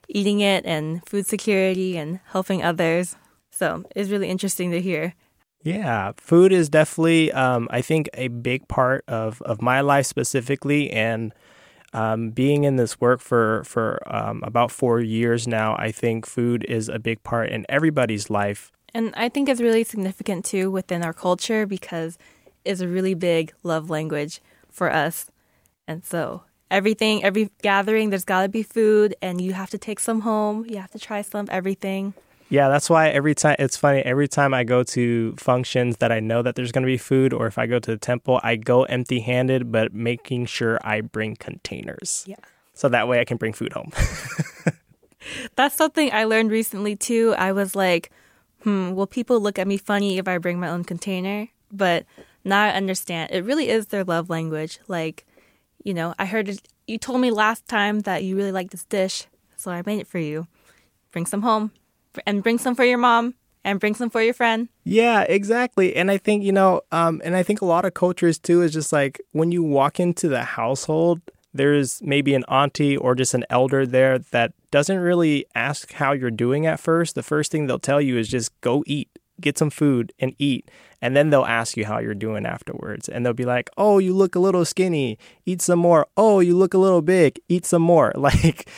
eating 0.08 0.40
it, 0.40 0.66
and 0.66 1.06
food 1.06 1.26
security, 1.26 1.98
and 1.98 2.20
helping 2.28 2.64
others. 2.64 3.16
So 3.52 3.84
it's 3.96 4.10
really 4.10 4.30
interesting 4.30 4.72
to 4.72 4.82
hear. 4.82 5.14
Yeah, 5.64 6.14
food 6.18 6.52
is 6.52 6.70
definitely, 6.70 7.32
um, 7.32 7.68
I 7.70 7.82
think, 7.82 8.10
a 8.14 8.30
big 8.30 8.68
part 8.68 9.04
of, 9.08 9.42
of 9.44 9.62
my 9.62 9.82
life 9.82 10.08
specifically. 10.08 10.90
And 10.92 11.34
um, 11.94 12.32
being 12.32 12.64
in 12.64 12.78
this 12.78 13.00
work 13.00 13.20
for, 13.20 13.64
for 13.64 14.02
um, 14.14 14.42
about 14.44 14.72
four 14.72 15.02
years 15.02 15.48
now, 15.48 15.76
I 15.78 15.92
think 15.92 16.26
food 16.26 16.66
is 16.68 16.90
a 16.90 17.00
big 17.00 17.22
part 17.24 17.50
in 17.50 17.66
everybody's 17.70 18.30
life. 18.30 18.72
And 18.94 19.14
I 19.16 19.30
think 19.30 19.50
it's 19.50 19.62
really 19.62 19.84
significant 19.84 20.46
too 20.46 20.72
within 20.72 21.04
our 21.04 21.14
culture 21.14 21.66
because 21.66 22.18
it's 22.66 22.82
a 22.82 22.88
really 22.88 23.14
big 23.14 23.54
love 23.64 23.90
language 23.90 24.42
for 24.70 24.92
us. 24.92 25.30
And 25.88 26.04
so 26.04 26.44
everything, 26.70 27.24
every 27.24 27.50
gathering, 27.62 28.10
there's 28.10 28.26
got 28.26 28.44
to 28.44 28.50
be 28.50 28.64
food, 28.64 29.16
and 29.22 29.42
you 29.42 29.54
have 29.54 29.70
to 29.72 29.78
take 29.78 30.00
some 30.00 30.22
home. 30.22 30.66
You 30.68 30.78
have 30.78 30.92
to 30.92 31.00
try 31.00 31.22
some, 31.22 31.48
everything. 31.52 32.14
Yeah, 32.52 32.68
that's 32.68 32.90
why 32.90 33.08
every 33.08 33.34
time 33.34 33.56
it's 33.60 33.78
funny. 33.78 34.02
Every 34.02 34.28
time 34.28 34.54
I 34.54 34.66
go 34.66 34.84
to 34.84 35.34
functions 35.38 35.98
that 35.98 36.12
I 36.12 36.20
know 36.20 36.42
that 36.42 36.56
there's 36.56 36.74
going 36.74 36.82
to 36.84 36.88
be 36.88 36.98
food, 36.98 37.32
or 37.32 37.48
if 37.48 37.58
I 37.58 37.66
go 37.66 37.80
to 37.80 37.92
the 37.92 37.98
temple, 37.98 38.42
I 38.44 38.58
go 38.58 38.84
empty 38.84 39.22
handed, 39.22 39.72
but 39.72 39.94
making 39.94 40.48
sure 40.48 40.78
I 40.84 41.00
bring 41.00 41.38
containers. 41.38 42.26
Yeah. 42.28 42.36
So 42.74 42.90
that 42.90 43.08
way 43.08 43.22
I 43.22 43.24
can 43.24 43.38
bring 43.38 43.54
food 43.54 43.72
home. 43.72 43.94
that's 45.56 45.76
something 45.76 46.12
I 46.12 46.26
learned 46.26 46.52
recently 46.52 46.98
too. 46.98 47.34
I 47.38 47.54
was 47.54 47.74
like, 47.74 48.12
hmm, 48.64 48.96
will 48.96 49.08
people 49.08 49.40
look 49.40 49.58
at 49.58 49.66
me 49.66 49.78
funny 49.78 50.18
if 50.18 50.28
I 50.28 50.38
bring 50.38 50.60
my 50.60 50.68
own 50.68 50.84
container? 50.84 51.48
But 51.72 52.06
now 52.44 52.64
I 52.64 52.72
understand. 52.72 53.32
It 53.32 53.46
really 53.46 53.70
is 53.70 53.88
their 53.88 54.04
love 54.04 54.30
language. 54.30 54.80
Like, 54.90 55.26
you 55.86 55.94
know, 55.94 56.16
I 56.20 56.26
heard 56.26 56.50
it, 56.50 56.68
you 56.86 56.98
told 56.98 57.22
me 57.22 57.32
last 57.32 57.66
time 57.70 58.02
that 58.02 58.26
you 58.26 58.36
really 58.36 58.52
like 58.52 58.72
this 58.72 58.84
dish, 58.84 59.28
so 59.56 59.72
I 59.72 59.84
made 59.86 60.02
it 60.02 60.08
for 60.08 60.20
you. 60.20 60.48
Bring 61.14 61.26
some 61.26 61.44
home 61.44 61.72
and 62.26 62.44
bring 62.44 62.58
some 62.58 62.76
for 62.76 62.84
your 62.84 62.98
mom 62.98 63.36
and 63.64 63.80
bring 63.80 63.96
some 63.96 64.10
for 64.10 64.22
your 64.22 64.34
friend. 64.34 64.70
Yeah, 64.84 65.22
exactly. 65.22 65.96
And 65.96 66.10
I 66.10 66.18
think, 66.18 66.44
you 66.44 66.52
know, 66.52 66.82
um, 66.92 67.22
and 67.24 67.36
I 67.36 67.44
think 67.44 67.62
a 67.62 67.66
lot 67.66 67.86
of 67.86 67.94
cultures 67.94 68.40
too 68.40 68.62
is 68.62 68.74
just 68.74 68.92
like 68.92 69.22
when 69.32 69.52
you 69.52 69.64
walk 69.64 70.00
into 70.00 70.28
the 70.28 70.44
household, 70.44 71.22
there's 71.54 72.02
maybe 72.02 72.34
an 72.34 72.44
auntie 72.46 72.98
or 72.98 73.14
just 73.14 73.34
an 73.34 73.46
elder 73.50 73.86
there 73.86 74.20
that 74.20 74.54
doesn't 74.72 75.00
really 75.00 75.46
ask 75.54 75.92
how 75.94 76.14
you're 76.14 76.32
doing 76.32 76.66
at 76.66 76.80
first. 76.80 77.16
The 77.16 77.24
first 77.24 77.52
thing 77.52 77.68
they'll 77.68 77.80
tell 77.80 78.02
you 78.02 78.18
is 78.18 78.30
just 78.30 78.60
go 78.62 78.84
eat, 78.88 79.10
get 79.40 79.58
some 79.58 79.70
food 79.70 80.14
and 80.20 80.34
eat. 80.40 80.72
And 81.02 81.16
then 81.16 81.30
they'll 81.30 81.46
ask 81.46 81.76
you 81.76 81.86
how 81.86 82.00
you're 82.00 82.14
doing 82.14 82.46
afterwards. 82.46 83.10
And 83.10 83.26
they'll 83.26 83.34
be 83.34 83.44
like, 83.44 83.70
oh, 83.76 83.98
you 83.98 84.14
look 84.16 84.36
a 84.36 84.40
little 84.40 84.64
skinny, 84.64 85.18
eat 85.46 85.62
some 85.62 85.80
more. 85.80 86.08
Oh, 86.16 86.40
you 86.40 86.56
look 86.56 86.74
a 86.74 86.78
little 86.78 87.02
big, 87.02 87.40
eat 87.50 87.66
some 87.66 87.82
more. 87.82 88.14
Like, 88.22 88.70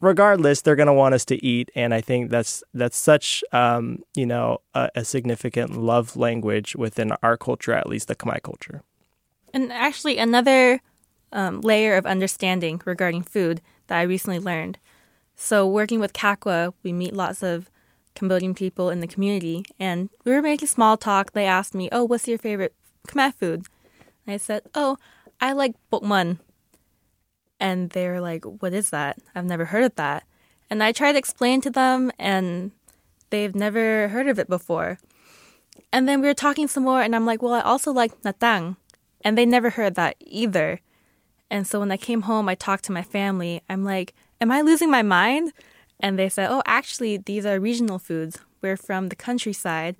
regardless, 0.00 0.62
they're 0.62 0.76
going 0.76 0.86
to 0.86 0.92
want 0.92 1.14
us 1.14 1.24
to 1.26 1.44
eat, 1.44 1.70
and 1.74 1.94
I 1.94 2.00
think 2.00 2.30
that's 2.30 2.62
that's 2.74 2.96
such 2.96 3.44
um, 3.52 4.02
you 4.14 4.26
know 4.26 4.58
a, 4.74 4.90
a, 4.96 5.04
significant 5.04 5.76
love 5.76 6.16
language 6.16 6.74
within 6.76 7.12
our 7.22 7.36
culture, 7.36 7.72
at 7.72 7.88
least 7.88 8.08
the 8.08 8.16
Khmer 8.16 8.42
culture. 8.42 8.82
And 9.52 9.72
actually, 9.72 10.18
another 10.18 10.80
um, 11.32 11.60
layer 11.60 11.96
of 11.96 12.06
understanding 12.06 12.80
regarding 12.84 13.22
food 13.22 13.60
that 13.86 13.98
I 13.98 14.02
recently 14.02 14.38
learned. 14.38 14.78
So, 15.36 15.66
working 15.66 16.00
with 16.00 16.12
CACWA, 16.12 16.74
we 16.82 16.92
meet 16.92 17.14
lots 17.14 17.42
of 17.42 17.70
Cambodian 18.14 18.54
people 18.54 18.90
in 18.90 19.00
the 19.00 19.06
community, 19.06 19.64
and 19.78 20.10
we 20.24 20.32
were 20.32 20.42
making 20.42 20.68
small 20.68 20.96
talk. 20.96 21.32
They 21.32 21.46
asked 21.46 21.74
me, 21.74 21.88
"Oh, 21.92 22.04
what's 22.04 22.28
your 22.28 22.38
favorite 22.38 22.74
Khmer 23.08 23.34
food?" 23.34 23.66
And 24.26 24.34
I 24.34 24.36
said, 24.36 24.62
"Oh, 24.74 24.96
I 25.40 25.52
like 25.52 25.74
bokmun." 25.92 26.38
And 27.60 27.90
they're 27.90 28.20
like, 28.20 28.44
What 28.44 28.72
is 28.72 28.90
that? 28.90 29.18
I've 29.34 29.44
never 29.44 29.66
heard 29.66 29.84
of 29.84 29.94
that. 29.96 30.24
And 30.70 30.82
I 30.82 30.92
tried 30.92 31.12
to 31.12 31.18
explain 31.18 31.60
to 31.60 31.70
them, 31.70 32.10
and 32.18 32.72
they've 33.30 33.54
never 33.54 34.08
heard 34.08 34.28
of 34.28 34.38
it 34.38 34.48
before. 34.48 34.98
And 35.92 36.08
then 36.08 36.20
we 36.20 36.28
were 36.28 36.34
talking 36.34 36.68
some 36.68 36.84
more, 36.84 37.02
and 37.02 37.14
I'm 37.14 37.26
like, 37.26 37.42
Well, 37.42 37.54
I 37.54 37.60
also 37.60 37.92
like 37.92 38.22
natang. 38.22 38.76
And 39.22 39.36
they 39.36 39.44
never 39.44 39.70
heard 39.70 39.94
that 39.96 40.16
either. 40.20 40.80
And 41.50 41.66
so 41.66 41.80
when 41.80 41.92
I 41.92 41.96
came 41.96 42.22
home, 42.22 42.48
I 42.48 42.54
talked 42.54 42.84
to 42.84 42.92
my 42.92 43.02
family. 43.02 43.62
I'm 43.68 43.84
like, 43.84 44.14
Am 44.40 44.50
I 44.50 44.62
losing 44.62 44.90
my 44.90 45.02
mind? 45.02 45.52
And 46.00 46.18
they 46.18 46.30
said, 46.30 46.48
Oh, 46.50 46.62
actually, 46.64 47.18
these 47.18 47.44
are 47.44 47.60
regional 47.60 47.98
foods. 47.98 48.38
We're 48.62 48.78
from 48.78 49.08
the 49.08 49.16
countryside. 49.16 49.96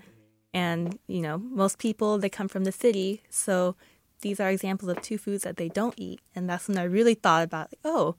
And, 0.55 0.99
you 1.07 1.21
know, 1.21 1.39
most 1.39 1.79
people, 1.79 2.19
they 2.19 2.29
come 2.29 2.49
from 2.49 2.65
the 2.65 2.73
city. 2.73 3.23
So 3.29 3.77
these 4.21 4.41
are 4.41 4.51
examples 4.51 4.91
of 4.91 5.01
two 5.03 5.19
foods 5.19 5.45
that 5.45 5.57
they 5.57 5.69
don't 5.69 5.95
eat. 5.97 6.21
And 6.35 6.49
that's 6.49 6.69
when 6.69 6.79
I 6.79 6.85
really 6.85 7.15
thought 7.15 7.45
about, 7.45 7.71
like, 7.73 7.81
oh, 7.85 8.17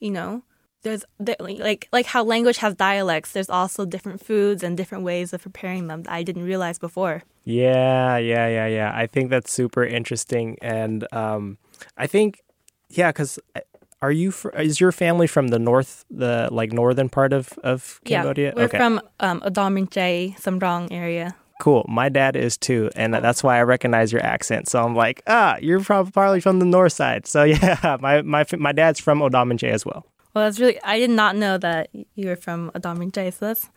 you 0.00 0.10
know, 0.10 0.42
there's 0.82 1.04
like 1.40 1.88
like 1.92 2.06
how 2.06 2.22
language 2.22 2.58
has 2.58 2.74
dialects. 2.74 3.32
There's 3.32 3.50
also 3.50 3.84
different 3.84 4.24
foods 4.24 4.62
and 4.62 4.76
different 4.76 5.02
ways 5.02 5.32
of 5.32 5.42
preparing 5.42 5.88
them 5.88 6.02
that 6.02 6.12
I 6.12 6.22
didn't 6.22 6.44
realize 6.44 6.78
before. 6.78 7.22
Yeah, 7.44 8.18
yeah, 8.18 8.46
yeah, 8.48 8.66
yeah. 8.66 8.92
I 8.94 9.06
think 9.06 9.30
that's 9.30 9.52
super 9.52 9.84
interesting, 9.84 10.58
and 10.62 11.06
um, 11.12 11.58
I 11.96 12.06
think, 12.06 12.42
yeah, 12.90 13.10
because 13.10 13.38
uh, 13.56 13.60
are 14.02 14.12
you 14.12 14.30
fr- 14.30 14.50
is 14.50 14.80
your 14.80 14.92
family 14.92 15.26
from 15.26 15.48
the 15.48 15.58
north, 15.58 16.04
the 16.10 16.48
like 16.52 16.72
northern 16.72 17.08
part 17.08 17.32
of 17.32 17.58
of 17.64 18.00
Cambodia? 18.04 18.48
Yeah, 18.48 18.52
we're 18.56 18.64
okay. 18.64 18.78
from 18.78 19.00
um, 19.20 19.42
Oddar 19.44 19.70
Meanchey, 19.70 20.38
Samrong 20.38 20.88
area 20.90 21.34
cool. 21.60 21.84
My 21.88 22.08
dad 22.08 22.36
is 22.36 22.56
too, 22.56 22.90
and 22.96 23.14
that's 23.14 23.42
why 23.42 23.58
I 23.58 23.62
recognize 23.62 24.12
your 24.12 24.22
accent. 24.22 24.68
So 24.68 24.82
I'm 24.82 24.94
like, 24.94 25.22
ah, 25.26 25.56
you're 25.60 25.80
probably 25.80 26.40
from 26.40 26.58
the 26.58 26.64
north 26.64 26.92
side. 26.92 27.26
So 27.26 27.44
yeah, 27.44 27.96
my 28.00 28.22
my 28.22 28.44
my 28.56 28.72
dad's 28.72 29.00
from 29.00 29.22
Oddar 29.22 29.44
Meanchey 29.44 29.70
as 29.70 29.84
well. 29.84 30.06
Well, 30.34 30.44
that's 30.44 30.58
really 30.58 30.80
I 30.82 30.98
did 30.98 31.10
not 31.10 31.36
know 31.36 31.58
that 31.58 31.90
you 32.14 32.28
were 32.28 32.36
from 32.36 32.70
Oddar 32.74 32.94
Meanchey. 32.94 33.32
So 33.32 33.46
that's 33.46 33.68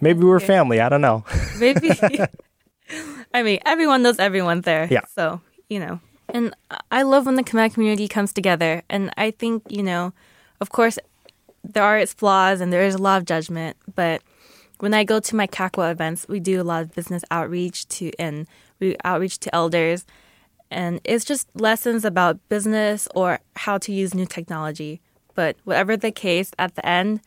maybe 0.00 0.24
we're 0.24 0.40
family. 0.40 0.80
I 0.80 0.88
don't 0.88 1.00
know. 1.00 1.24
Maybe. 1.58 1.90
I 3.34 3.42
mean, 3.42 3.60
everyone 3.64 4.02
knows 4.02 4.18
everyone 4.18 4.60
there. 4.62 4.86
Yeah. 4.90 5.06
So 5.14 5.40
you 5.68 5.80
know, 5.80 6.00
and 6.28 6.54
I 6.90 7.02
love 7.02 7.26
when 7.26 7.36
the 7.36 7.42
Khmer 7.42 7.72
community 7.72 8.08
comes 8.08 8.32
together, 8.32 8.82
and 8.90 9.10
I 9.16 9.30
think 9.30 9.62
you 9.70 9.82
know, 9.82 10.12
of 10.60 10.70
course, 10.70 10.98
there 11.64 11.82
are 11.82 11.98
its 11.98 12.12
flaws 12.12 12.60
and 12.60 12.72
there 12.72 12.82
is 12.82 12.94
a 12.94 12.98
lot 12.98 13.18
of 13.18 13.24
judgment, 13.24 13.76
but 13.94 14.22
when 14.82 14.94
I 14.94 15.04
go 15.04 15.20
to 15.20 15.36
my 15.36 15.46
CACWA 15.46 15.92
events, 15.92 16.26
we 16.26 16.40
do 16.40 16.60
a 16.60 16.64
lot 16.64 16.82
of 16.82 16.92
business 16.92 17.22
outreach 17.30 17.86
to 17.90 18.10
and 18.18 18.48
we 18.80 18.96
outreach 19.04 19.38
to 19.38 19.54
elders, 19.54 20.04
and 20.72 21.00
it's 21.04 21.24
just 21.24 21.46
lessons 21.54 22.04
about 22.04 22.40
business 22.48 23.06
or 23.14 23.38
how 23.54 23.78
to 23.78 23.92
use 23.92 24.12
new 24.12 24.26
technology. 24.26 25.00
But 25.36 25.54
whatever 25.62 25.96
the 25.96 26.10
case, 26.10 26.50
at 26.58 26.74
the 26.74 26.84
end, 26.84 27.20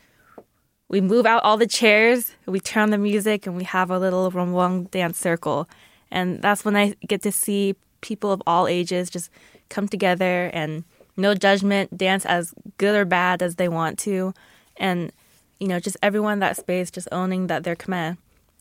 we 0.90 1.00
move 1.00 1.26
out 1.26 1.44
all 1.44 1.56
the 1.56 1.66
chairs, 1.66 2.34
we 2.46 2.60
turn 2.60 2.84
on 2.84 2.90
the 2.90 2.98
music, 2.98 3.48
and 3.48 3.56
we 3.56 3.64
have 3.64 3.90
a 3.90 4.00
little 4.00 4.30
Romwong 4.30 4.92
dance 4.92 5.18
circle. 5.18 5.70
And 6.12 6.42
that's 6.42 6.66
when 6.66 6.76
I 6.76 6.96
get 7.08 7.22
to 7.22 7.32
see 7.32 7.78
people 8.02 8.34
of 8.34 8.44
all 8.46 8.68
ages 8.68 9.10
just 9.10 9.30
come 9.70 9.88
together 9.88 10.52
and 10.54 10.84
no 11.16 11.34
judgment, 11.34 11.98
dance 11.98 12.26
as 12.26 12.54
good 12.78 12.96
or 12.96 13.06
bad 13.06 13.42
as 13.42 13.56
they 13.56 13.70
want 13.70 13.98
to. 14.00 14.34
And 14.76 15.14
you 15.60 15.68
know, 15.68 15.80
just 15.80 15.98
everyone 16.02 16.34
in 16.34 16.40
that 16.40 16.58
space 16.58 16.92
just 16.92 17.08
owning 17.12 17.48
that 17.48 17.64
they're 17.64 17.76
Khmer. 17.76 18.18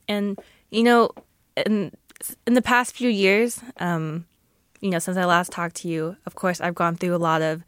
And, 0.09 0.39
you 0.71 0.83
know, 0.83 1.11
in, 1.57 1.93
in 2.47 2.55
the 2.55 2.63
past 2.63 2.95
few 2.95 3.09
years, 3.09 3.61
um, 3.79 4.27
you 4.81 4.91
know, 4.91 4.99
since 4.99 5.17
I 5.17 5.25
last 5.25 5.53
talked 5.53 5.77
to 5.77 5.89
you, 5.89 6.17
of 6.27 6.35
course, 6.35 6.61
I've 6.61 6.75
gone 6.75 6.97
through 6.97 7.15
a 7.15 7.19
lot 7.19 7.43
of 7.43 7.63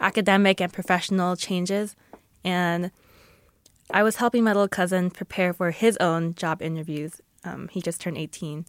academic 0.00 0.60
and 0.60 0.72
professional 0.72 1.36
changes. 1.36 1.94
And 2.44 2.90
I 3.90 4.02
was 4.02 4.16
helping 4.16 4.42
my 4.44 4.52
little 4.52 4.68
cousin 4.68 5.10
prepare 5.10 5.52
for 5.52 5.70
his 5.70 5.96
own 5.98 6.34
job 6.34 6.62
interviews. 6.62 7.20
Um, 7.44 7.68
he 7.68 7.80
just 7.82 8.00
turned 8.00 8.18
18. 8.18 8.64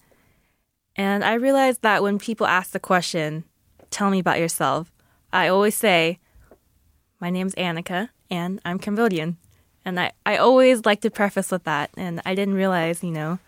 And 0.96 1.24
I 1.24 1.34
realized 1.34 1.82
that 1.82 2.04
when 2.04 2.20
people 2.20 2.46
ask 2.46 2.72
the 2.72 2.80
question, 2.80 3.46
tell 3.90 4.10
me 4.10 4.20
about 4.20 4.40
yourself, 4.40 4.92
I 5.32 5.48
always 5.48 5.76
say, 5.76 6.20
my 7.20 7.30
name's 7.30 7.56
Annika 7.56 8.10
and 8.30 8.60
I'm 8.66 8.80
Cambodian. 8.80 9.38
And 9.86 10.00
I, 10.00 10.12
I 10.26 10.38
always 10.38 10.86
like 10.86 11.02
to 11.02 11.12
preface 11.12 11.52
with 11.52 11.64
that. 11.66 11.90
And 11.98 12.22
I 12.26 12.36
didn't 12.36 12.54
realize, 12.56 13.04
you 13.04 13.12
know, 13.12 13.40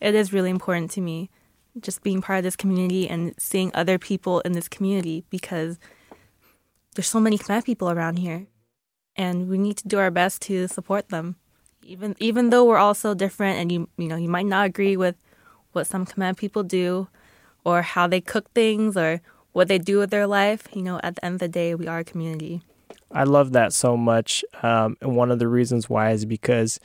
it 0.00 0.14
is 0.14 0.32
really 0.32 0.50
important 0.50 0.90
to 0.92 1.00
me 1.00 1.30
just 1.80 2.02
being 2.02 2.20
part 2.20 2.38
of 2.38 2.44
this 2.44 2.56
community 2.56 3.08
and 3.08 3.34
seeing 3.38 3.70
other 3.74 3.98
people 3.98 4.40
in 4.40 4.52
this 4.52 4.68
community 4.68 5.24
because 5.30 5.78
there's 6.94 7.08
so 7.08 7.20
many 7.20 7.38
Khmer 7.38 7.64
people 7.64 7.90
around 7.90 8.18
here. 8.18 8.46
And 9.16 9.48
we 9.48 9.58
need 9.58 9.76
to 9.78 9.88
do 9.88 9.98
our 9.98 10.10
best 10.10 10.42
to 10.42 10.68
support 10.68 11.08
them. 11.08 11.36
Even 11.84 12.14
even 12.20 12.50
though 12.50 12.64
we're 12.64 12.78
all 12.78 12.94
so 12.94 13.12
different 13.12 13.58
and 13.58 13.72
you 13.72 13.88
you 13.96 14.08
know, 14.08 14.16
you 14.16 14.28
might 14.28 14.46
not 14.46 14.66
agree 14.66 14.96
with 14.96 15.16
what 15.72 15.86
some 15.86 16.06
Khmer 16.06 16.36
people 16.36 16.62
do 16.62 17.08
or 17.64 17.82
how 17.82 18.06
they 18.06 18.20
cook 18.20 18.50
things 18.52 18.96
or 18.96 19.20
what 19.52 19.68
they 19.68 19.78
do 19.78 19.98
with 19.98 20.10
their 20.10 20.26
life, 20.26 20.66
you 20.72 20.82
know, 20.82 21.00
at 21.02 21.16
the 21.16 21.24
end 21.24 21.34
of 21.34 21.40
the 21.40 21.48
day 21.48 21.74
we 21.74 21.86
are 21.86 22.00
a 22.00 22.04
community. 22.04 22.62
I 23.12 23.24
love 23.24 23.52
that 23.52 23.72
so 23.72 23.96
much. 23.96 24.44
Um, 24.62 24.96
and 25.00 25.16
one 25.16 25.30
of 25.30 25.38
the 25.38 25.48
reasons 25.48 25.88
why 25.88 26.10
is 26.10 26.24
because, 26.24 26.80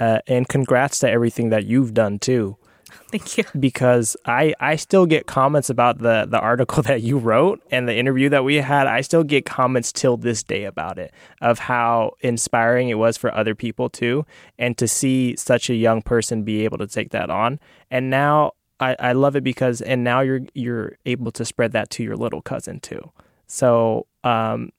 uh, 0.00 0.20
and 0.26 0.48
congrats 0.48 0.98
to 1.00 1.10
everything 1.10 1.50
that 1.50 1.64
you've 1.64 1.94
done 1.94 2.18
too. 2.18 2.56
Thank 3.10 3.38
you. 3.38 3.44
Because 3.58 4.16
I, 4.24 4.54
I 4.60 4.76
still 4.76 5.06
get 5.06 5.26
comments 5.26 5.70
about 5.70 5.98
the, 5.98 6.26
the 6.28 6.38
article 6.38 6.82
that 6.84 7.02
you 7.02 7.18
wrote 7.18 7.62
and 7.70 7.88
the 7.88 7.96
interview 7.96 8.28
that 8.30 8.44
we 8.44 8.56
had. 8.56 8.86
I 8.86 9.00
still 9.00 9.24
get 9.24 9.44
comments 9.44 9.92
till 9.92 10.16
this 10.16 10.42
day 10.42 10.64
about 10.64 10.98
it, 10.98 11.12
of 11.40 11.60
how 11.60 12.12
inspiring 12.20 12.88
it 12.88 12.98
was 12.98 13.16
for 13.16 13.34
other 13.34 13.54
people 13.54 13.88
too. 13.88 14.26
And 14.58 14.76
to 14.78 14.88
see 14.88 15.36
such 15.36 15.70
a 15.70 15.74
young 15.74 16.02
person 16.02 16.42
be 16.42 16.64
able 16.64 16.78
to 16.78 16.86
take 16.86 17.10
that 17.10 17.30
on. 17.30 17.60
And 17.90 18.10
now 18.10 18.52
I, 18.80 18.96
I 18.98 19.12
love 19.12 19.36
it 19.36 19.44
because, 19.44 19.80
and 19.80 20.04
now 20.04 20.20
you're, 20.20 20.42
you're 20.54 20.96
able 21.06 21.32
to 21.32 21.44
spread 21.44 21.72
that 21.72 21.90
to 21.90 22.02
your 22.02 22.16
little 22.16 22.42
cousin 22.42 22.80
too. 22.80 23.12
So, 23.46 24.06
um, 24.24 24.70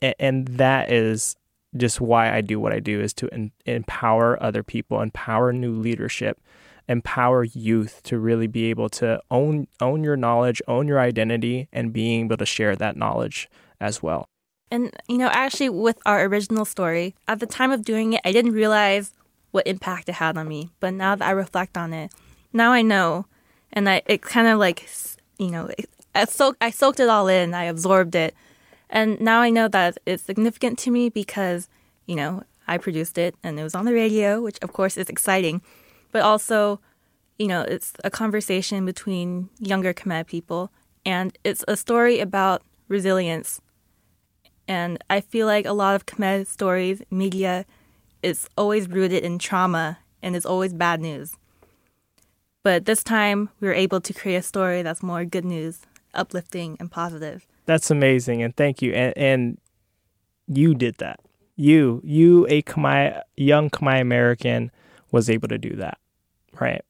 and 0.00 0.48
that 0.48 0.90
is 0.90 1.36
just 1.76 2.00
why 2.00 2.34
I 2.34 2.40
do 2.40 2.58
what 2.58 2.72
I 2.72 2.80
do 2.80 3.00
is 3.00 3.12
to 3.14 3.50
empower 3.66 4.42
other 4.42 4.62
people, 4.62 5.00
empower 5.00 5.52
new 5.52 5.72
leadership, 5.72 6.40
empower 6.88 7.44
youth 7.44 8.02
to 8.04 8.18
really 8.18 8.46
be 8.46 8.66
able 8.70 8.88
to 8.88 9.20
own 9.30 9.68
own 9.80 10.02
your 10.02 10.16
knowledge, 10.16 10.62
own 10.66 10.88
your 10.88 11.00
identity, 11.00 11.68
and 11.72 11.92
being 11.92 12.24
able 12.24 12.36
to 12.38 12.46
share 12.46 12.74
that 12.76 12.96
knowledge 12.96 13.48
as 13.80 14.02
well. 14.02 14.26
And 14.70 14.94
you 15.08 15.18
know, 15.18 15.28
actually, 15.28 15.68
with 15.68 15.98
our 16.06 16.24
original 16.24 16.64
story, 16.64 17.14
at 17.26 17.40
the 17.40 17.46
time 17.46 17.70
of 17.70 17.84
doing 17.84 18.14
it, 18.14 18.20
I 18.24 18.32
didn't 18.32 18.52
realize 18.52 19.12
what 19.50 19.66
impact 19.66 20.08
it 20.08 20.16
had 20.16 20.36
on 20.36 20.48
me. 20.48 20.70
But 20.80 20.94
now 20.94 21.14
that 21.14 21.26
I 21.26 21.30
reflect 21.32 21.76
on 21.76 21.92
it, 21.92 22.12
now 22.52 22.72
I 22.72 22.82
know, 22.82 23.26
and 23.72 23.88
I 23.88 24.02
it 24.06 24.22
kind 24.22 24.48
of 24.48 24.58
like 24.58 24.88
you 25.38 25.50
know, 25.50 25.70
I 26.14 26.24
soaked 26.24 26.58
I 26.62 26.70
soaked 26.70 27.00
it 27.00 27.08
all 27.08 27.28
in. 27.28 27.54
I 27.54 27.64
absorbed 27.64 28.14
it 28.14 28.34
and 28.90 29.20
now 29.20 29.40
I 29.40 29.50
know 29.50 29.68
that 29.68 29.98
it's 30.06 30.22
significant 30.22 30.78
to 30.80 30.90
me 30.90 31.08
because, 31.08 31.68
you 32.06 32.16
know, 32.16 32.42
I 32.66 32.78
produced 32.78 33.18
it 33.18 33.34
and 33.42 33.58
it 33.58 33.62
was 33.62 33.74
on 33.74 33.86
the 33.86 33.94
radio, 33.94 34.40
which 34.40 34.58
of 34.60 34.72
course 34.72 34.96
is 34.96 35.08
exciting, 35.08 35.62
but 36.12 36.22
also, 36.22 36.80
you 37.38 37.46
know, 37.46 37.62
it's 37.62 37.92
a 38.04 38.10
conversation 38.10 38.84
between 38.84 39.48
younger 39.58 39.94
Khmer 39.94 40.26
people 40.26 40.70
and 41.04 41.36
it's 41.44 41.64
a 41.66 41.76
story 41.76 42.20
about 42.20 42.62
resilience. 42.88 43.60
And 44.66 45.02
I 45.08 45.22
feel 45.22 45.46
like 45.46 45.64
a 45.64 45.72
lot 45.72 45.94
of 45.94 46.04
Khmer 46.04 46.46
stories, 46.46 47.02
media, 47.10 47.64
is 48.22 48.48
always 48.58 48.88
rooted 48.88 49.24
in 49.24 49.38
trauma 49.38 49.98
and 50.22 50.36
it's 50.36 50.44
always 50.44 50.74
bad 50.74 51.00
news. 51.00 51.34
But 52.62 52.84
this 52.84 53.02
time 53.02 53.48
we 53.60 53.68
were 53.68 53.74
able 53.74 54.02
to 54.02 54.12
create 54.12 54.36
a 54.36 54.42
story 54.42 54.82
that's 54.82 55.02
more 55.02 55.24
good 55.24 55.44
news, 55.46 55.80
uplifting, 56.12 56.76
and 56.78 56.90
positive. 56.90 57.46
That's 57.68 57.90
amazing, 57.90 58.42
and 58.42 58.56
thank 58.56 58.80
you. 58.80 58.94
And, 58.94 59.12
and 59.18 59.58
you 60.46 60.74
did 60.74 60.96
that. 61.00 61.20
You, 61.54 62.00
you, 62.02 62.46
a 62.48 62.62
Khmer, 62.62 63.20
young 63.36 63.68
Khmer 63.68 64.00
American, 64.00 64.70
was 65.12 65.28
able 65.28 65.48
to 65.48 65.58
do 65.58 65.76
that, 65.76 65.98
right? 66.58 66.80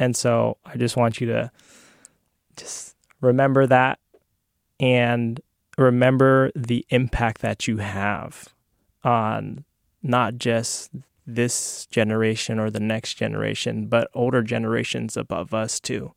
And 0.00 0.16
so 0.16 0.56
I 0.64 0.78
just 0.78 0.96
want 0.96 1.20
you 1.20 1.28
to 1.28 1.52
just 2.56 2.96
remember 3.20 3.68
that 3.68 4.00
and 4.80 5.40
remember 5.78 6.50
the 6.56 6.84
impact 6.88 7.40
that 7.42 7.68
you 7.68 7.76
have 7.76 8.48
on 9.04 9.64
not 10.02 10.38
just 10.38 10.90
this 11.24 11.86
generation 11.86 12.58
or 12.58 12.68
the 12.68 12.80
next 12.80 13.14
generation, 13.14 13.86
but 13.86 14.10
older 14.12 14.42
generations 14.42 15.16
above 15.16 15.54
us 15.54 15.78
too, 15.78 16.14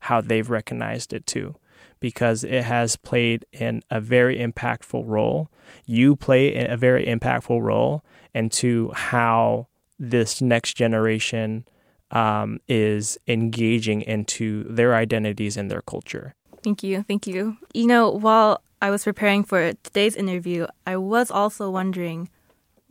how 0.00 0.22
they've 0.22 0.48
recognized 0.48 1.12
it 1.12 1.26
too, 1.26 1.56
because 2.00 2.44
it 2.44 2.64
has 2.64 2.96
played 2.96 3.44
in 3.52 3.82
a 3.90 4.00
very 4.00 4.38
impactful 4.38 5.02
role. 5.06 5.50
You 5.86 6.16
play 6.16 6.54
a 6.54 6.76
very 6.76 7.06
impactful 7.06 7.60
role 7.62 8.02
into 8.34 8.90
how 8.92 9.68
this 9.98 10.40
next 10.40 10.74
generation 10.74 11.66
um, 12.10 12.58
is 12.66 13.18
engaging 13.28 14.02
into 14.02 14.64
their 14.64 14.94
identities 14.94 15.56
and 15.56 15.70
their 15.70 15.82
culture. 15.82 16.34
Thank 16.62 16.82
you. 16.82 17.04
Thank 17.06 17.26
you. 17.26 17.56
You 17.72 17.86
know, 17.86 18.10
while 18.10 18.62
I 18.82 18.90
was 18.90 19.04
preparing 19.04 19.44
for 19.44 19.72
today's 19.82 20.16
interview, 20.16 20.66
I 20.86 20.96
was 20.96 21.30
also 21.30 21.70
wondering 21.70 22.28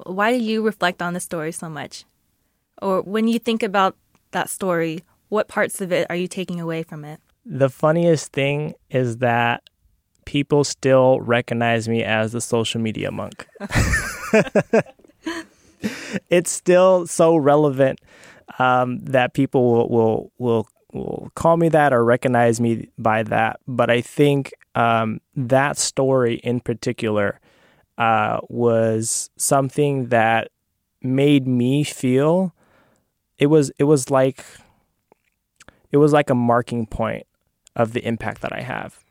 why 0.06 0.32
do 0.32 0.42
you 0.42 0.63
reflect 0.63 1.01
on 1.01 1.13
the 1.13 1.20
story 1.20 1.51
so 1.51 1.70
much? 1.70 2.06
Or 2.82 3.01
when 3.01 3.28
you 3.28 3.38
think 3.38 3.63
about 3.63 3.98
that 4.32 4.50
story, 4.50 5.04
what 5.28 5.48
parts 5.48 5.82
of 5.82 5.92
it 5.92 6.08
are 6.10 6.16
you 6.16 6.28
taking 6.28 6.60
away 6.62 6.84
from 6.84 7.04
it? 7.04 7.20
The 7.46 7.69
funniest 7.69 8.31
thing 8.31 8.75
is 8.89 9.17
that 9.17 9.63
people 10.25 10.63
still 10.63 11.19
recognize 11.22 11.89
me 11.89 12.03
as 12.03 12.31
the 12.31 12.41
social 12.41 12.79
media 12.81 13.12
monk. 13.12 13.48
it's 16.29 16.51
still 16.51 17.08
so 17.08 17.36
relevant 17.36 18.00
um, 18.60 19.00
that 19.00 19.34
people 19.34 19.72
will, 19.72 19.89
will, 19.89 20.31
will 20.38 20.67
will 20.93 21.31
call 21.36 21.58
me 21.58 21.69
that 21.69 21.93
or 21.93 22.03
recognize 22.03 22.60
me 22.60 22.89
by 22.98 23.24
that. 23.24 23.60
But 23.67 23.89
I 23.89 24.01
think 24.01 24.51
um, 24.75 25.22
that 25.36 25.77
story 25.77 26.36
in 26.36 26.60
particular 26.60 27.39
uh, 27.98 28.39
was 28.50 29.29
something 29.38 30.08
that 30.08 30.50
made 31.01 31.48
me 31.48 31.84
feel 31.84 32.53
it 33.38 33.48
was 33.48 33.72
it 33.77 33.86
was 33.86 34.10
like 34.10 34.43
it 35.91 35.98
was 35.98 36.12
like 36.12 36.29
a 36.29 36.36
marking 36.36 36.86
point 36.86 37.25
of 37.76 37.94
the 37.94 38.06
impact 38.06 38.42
that 38.42 38.54
I 38.54 38.62
have. 38.62 39.04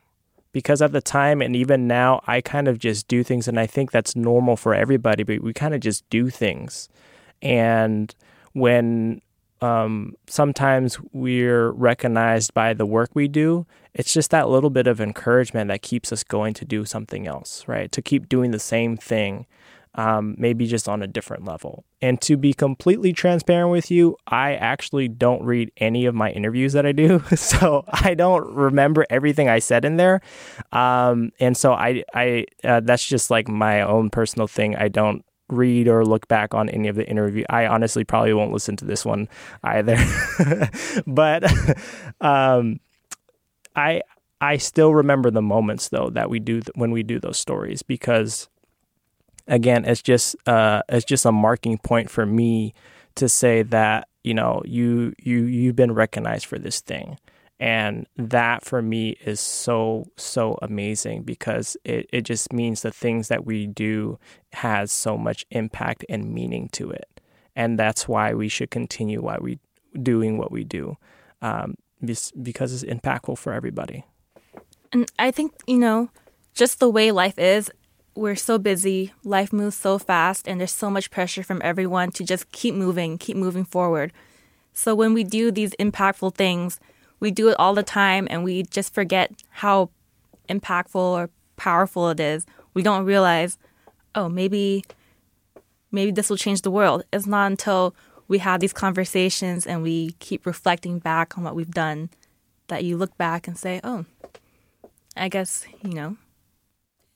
Because 0.51 0.81
at 0.81 0.91
the 0.91 1.01
time 1.01 1.41
and 1.41 1.55
even 1.55 1.87
now, 1.87 2.21
I 2.25 2.41
kind 2.41 2.67
of 2.67 2.79
just 2.79 3.07
do 3.07 3.23
things, 3.23 3.47
and 3.47 3.59
I 3.59 3.67
think 3.67 3.91
that's 3.91 4.15
normal 4.15 4.55
for 4.55 4.73
everybody, 4.73 5.23
but 5.23 5.41
we 5.41 5.53
kind 5.53 5.73
of 5.73 5.79
just 5.79 6.09
do 6.09 6.29
things. 6.29 6.89
And 7.41 8.13
when 8.53 9.21
um, 9.61 10.15
sometimes 10.27 10.97
we're 11.11 11.71
recognized 11.71 12.53
by 12.53 12.73
the 12.73 12.85
work 12.85 13.09
we 13.13 13.27
do. 13.27 13.65
It's 13.93 14.13
just 14.13 14.31
that 14.31 14.49
little 14.49 14.69
bit 14.69 14.87
of 14.87 15.01
encouragement 15.01 15.67
that 15.69 15.81
keeps 15.81 16.13
us 16.13 16.23
going 16.23 16.53
to 16.55 16.65
do 16.65 16.85
something 16.85 17.27
else, 17.27 17.67
right? 17.67 17.91
To 17.91 18.01
keep 18.01 18.29
doing 18.29 18.51
the 18.51 18.59
same 18.59 18.95
thing, 18.95 19.45
um, 19.95 20.35
maybe 20.37 20.67
just 20.67 20.87
on 20.87 21.01
a 21.01 21.07
different 21.07 21.45
level. 21.45 21.83
And 22.01 22.21
to 22.21 22.37
be 22.37 22.53
completely 22.53 23.11
transparent 23.11 23.71
with 23.71 23.89
you, 23.91 24.15
I 24.27 24.53
actually 24.53 25.07
don't 25.07 25.43
read 25.43 25.71
any 25.77 26.05
of 26.05 26.15
my 26.15 26.31
interviews 26.31 26.73
that 26.73 26.85
I 26.85 26.91
do, 26.91 27.19
so 27.35 27.83
I 27.87 28.13
don't 28.13 28.53
remember 28.53 29.05
everything 29.09 29.49
I 29.49 29.59
said 29.59 29.85
in 29.85 29.97
there. 29.97 30.21
Um, 30.71 31.31
and 31.39 31.57
so 31.57 31.73
I, 31.73 32.03
I, 32.13 32.45
uh, 32.63 32.81
that's 32.81 33.05
just 33.05 33.29
like 33.29 33.47
my 33.47 33.81
own 33.81 34.09
personal 34.09 34.47
thing. 34.47 34.75
I 34.75 34.87
don't 34.87 35.25
read 35.49 35.87
or 35.87 36.05
look 36.05 36.27
back 36.27 36.53
on 36.53 36.69
any 36.69 36.87
of 36.87 36.95
the 36.95 37.07
interview. 37.07 37.43
I 37.49 37.65
honestly 37.65 38.03
probably 38.03 38.33
won't 38.33 38.53
listen 38.53 38.75
to 38.77 38.85
this 38.85 39.05
one 39.05 39.27
either. 39.63 39.97
but 41.07 41.43
um, 42.21 42.79
I 43.75 44.01
I 44.41 44.57
still 44.57 44.93
remember 44.93 45.31
the 45.31 45.41
moments 45.41 45.89
though 45.89 46.09
that 46.11 46.29
we 46.29 46.39
do 46.39 46.61
th- 46.61 46.71
when 46.75 46.91
we 46.91 47.03
do 47.03 47.19
those 47.19 47.37
stories 47.37 47.81
because 47.81 48.47
again, 49.49 49.83
it's 49.83 50.01
just 50.01 50.35
uh, 50.47 50.81
it's 50.87 51.05
just 51.05 51.25
a 51.25 51.31
marking 51.31 51.77
point 51.77 52.09
for 52.09 52.25
me 52.25 52.73
to 53.15 53.27
say 53.27 53.63
that 53.63 54.07
you 54.23 54.33
know 54.33 54.61
you 54.65 55.13
you 55.19 55.43
you've 55.43 55.75
been 55.75 55.93
recognized 55.93 56.45
for 56.45 56.57
this 56.57 56.79
thing 56.79 57.17
and 57.59 58.07
that 58.15 58.63
for 58.63 58.81
me 58.81 59.17
is 59.25 59.39
so, 59.39 60.05
so 60.15 60.57
amazing 60.61 61.23
because 61.23 61.75
it, 61.83 62.09
it 62.13 62.21
just 62.21 62.53
means 62.53 62.81
the 62.81 62.91
things 62.91 63.27
that 63.27 63.45
we 63.45 63.67
do 63.67 64.17
has 64.53 64.93
so 64.93 65.17
much 65.17 65.45
impact 65.51 66.05
and 66.07 66.33
meaning 66.33 66.69
to 66.69 66.89
it. 66.89 67.19
And 67.55 67.77
that's 67.77 68.07
why 68.07 68.33
we 68.33 68.47
should 68.47 68.71
continue 68.71 69.21
why 69.21 69.37
we 69.41 69.59
doing 70.01 70.37
what 70.37 70.51
we 70.51 70.63
do. 70.63 70.95
Um, 71.41 71.75
because 72.01 72.31
it's 72.71 72.83
impactful 72.83 73.37
for 73.37 73.51
everybody. 73.51 74.05
And 74.93 75.11
I 75.19 75.31
think, 75.31 75.53
you 75.67 75.77
know, 75.77 76.09
just 76.53 76.79
the 76.79 76.89
way 76.89 77.11
life 77.11 77.37
is, 77.37 77.69
we're 78.19 78.35
so 78.35 78.57
busy, 78.57 79.13
life 79.23 79.53
moves 79.53 79.77
so 79.77 79.97
fast, 79.97 80.47
and 80.47 80.59
there's 80.59 80.73
so 80.73 80.89
much 80.89 81.09
pressure 81.09 81.43
from 81.43 81.61
everyone 81.63 82.11
to 82.11 82.23
just 82.23 82.51
keep 82.51 82.75
moving, 82.75 83.17
keep 83.17 83.37
moving 83.37 83.65
forward. 83.65 84.11
So 84.73 84.93
when 84.93 85.13
we 85.13 85.23
do 85.23 85.51
these 85.51 85.73
impactful 85.79 86.35
things, 86.35 86.79
we 87.19 87.31
do 87.31 87.49
it 87.49 87.55
all 87.59 87.73
the 87.73 87.83
time 87.83 88.27
and 88.29 88.43
we 88.43 88.63
just 88.63 88.93
forget 88.93 89.31
how 89.49 89.89
impactful 90.47 90.95
or 90.95 91.29
powerful 91.57 92.09
it 92.09 92.19
is. 92.19 92.45
We 92.73 92.83
don't 92.83 93.05
realize, 93.05 93.57
oh, 94.15 94.29
maybe 94.29 94.85
maybe 95.91 96.11
this 96.11 96.29
will 96.29 96.37
change 96.37 96.61
the 96.61 96.71
world. 96.71 97.03
It's 97.11 97.25
not 97.25 97.51
until 97.51 97.95
we 98.27 98.37
have 98.37 98.59
these 98.59 98.73
conversations 98.73 99.65
and 99.65 99.81
we 99.81 100.11
keep 100.19 100.45
reflecting 100.45 100.99
back 100.99 101.37
on 101.37 101.43
what 101.43 101.55
we've 101.55 101.71
done 101.71 102.09
that 102.67 102.83
you 102.83 102.95
look 102.95 103.17
back 103.17 103.47
and 103.47 103.57
say, 103.57 103.81
"Oh, 103.83 104.05
I 105.17 105.27
guess, 105.29 105.65
you 105.83 105.93
know, 105.93 106.17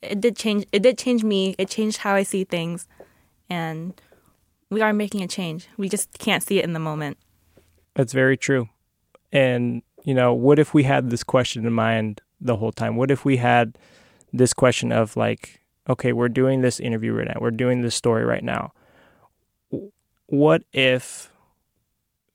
it 0.04 0.22
did 0.22 0.36
change 0.36 0.66
it 0.72 0.84
did 0.84 0.98
change 0.98 1.24
me. 1.24 1.56
It 1.58 1.70
changed 1.70 1.98
how 1.98 2.16
I 2.16 2.24
see 2.24 2.44
things." 2.44 2.88
And 3.50 4.00
we 4.70 4.82
are 4.82 4.94
making 4.94 5.22
a 5.22 5.28
change. 5.28 5.68
We 5.78 5.90
just 5.90 6.18
can't 6.20 6.44
see 6.44 6.60
it 6.60 6.66
in 6.66 6.74
the 6.74 6.80
moment. 6.80 7.18
That's 7.96 8.14
very 8.14 8.38
true. 8.38 8.70
And 9.32 9.82
you 10.04 10.14
know, 10.14 10.34
what 10.34 10.60
if 10.60 10.74
we 10.74 10.84
had 10.84 11.10
this 11.10 11.24
question 11.24 11.66
in 11.66 11.74
mind 11.74 12.22
the 12.42 12.58
whole 12.58 12.72
time? 12.72 12.96
What 12.96 13.12
if 13.12 13.24
we 13.24 13.38
had 13.38 13.78
this 14.34 14.54
question 14.54 14.92
of 14.92 15.16
like, 15.16 15.62
okay, 15.90 16.12
we're 16.12 16.30
doing 16.30 16.62
this 16.62 16.80
interview 16.80 17.14
right 17.14 17.28
now, 17.28 17.38
we're 17.40 17.52
doing 17.52 17.82
this 17.82 17.96
story 17.96 18.26
right 18.26 18.44
now. 18.44 18.74
What 20.28 20.64
if 20.74 21.32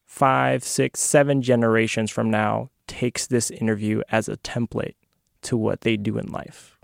five, 0.06 0.64
six, 0.64 1.00
seven 1.00 1.42
generations 1.42 2.10
from 2.10 2.30
now 2.30 2.70
takes 2.86 3.26
this 3.26 3.50
interview 3.50 4.02
as 4.10 4.28
a 4.28 4.36
template 4.38 4.94
to 5.42 5.56
what 5.56 5.82
they 5.82 5.96
do 5.96 6.16
in 6.18 6.26
life? 6.26 6.77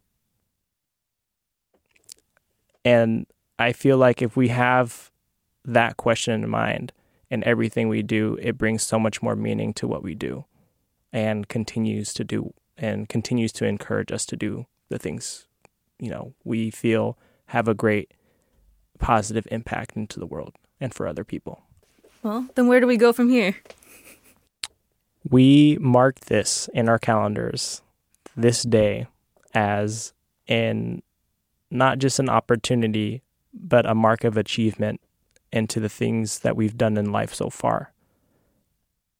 And 2.84 3.26
I 3.58 3.72
feel 3.72 3.96
like 3.96 4.20
if 4.20 4.36
we 4.36 4.48
have 4.48 5.10
that 5.64 5.96
question 5.96 6.44
in 6.44 6.50
mind 6.50 6.92
and 7.30 7.42
everything 7.44 7.88
we 7.88 8.02
do, 8.02 8.38
it 8.40 8.58
brings 8.58 8.82
so 8.82 8.98
much 8.98 9.22
more 9.22 9.36
meaning 9.36 9.72
to 9.74 9.86
what 9.86 10.02
we 10.02 10.14
do 10.14 10.44
and 11.12 11.48
continues 11.48 12.12
to 12.14 12.24
do 12.24 12.52
and 12.76 13.08
continues 13.08 13.52
to 13.52 13.64
encourage 13.66 14.12
us 14.12 14.26
to 14.26 14.36
do 14.36 14.66
the 14.88 14.98
things 14.98 15.46
you 15.98 16.10
know 16.10 16.34
we 16.44 16.70
feel 16.70 17.16
have 17.46 17.68
a 17.68 17.74
great 17.74 18.12
positive 18.98 19.46
impact 19.50 19.96
into 19.96 20.18
the 20.18 20.26
world 20.26 20.54
and 20.80 20.94
for 20.94 21.06
other 21.06 21.24
people. 21.24 21.62
Well, 22.22 22.48
then 22.54 22.68
where 22.68 22.80
do 22.80 22.86
we 22.86 22.96
go 22.96 23.12
from 23.12 23.28
here? 23.28 23.56
We 25.28 25.78
mark 25.80 26.20
this 26.20 26.68
in 26.72 26.88
our 26.88 26.98
calendars 26.98 27.82
this 28.36 28.62
day 28.62 29.06
as 29.54 30.12
in 30.46 31.02
not 31.74 31.98
just 31.98 32.18
an 32.18 32.28
opportunity, 32.28 33.22
but 33.52 33.84
a 33.84 33.94
mark 33.94 34.24
of 34.24 34.36
achievement 34.36 35.00
into 35.52 35.80
the 35.80 35.88
things 35.88 36.40
that 36.40 36.56
we've 36.56 36.76
done 36.76 36.96
in 36.96 37.12
life 37.12 37.34
so 37.34 37.50
far 37.50 37.92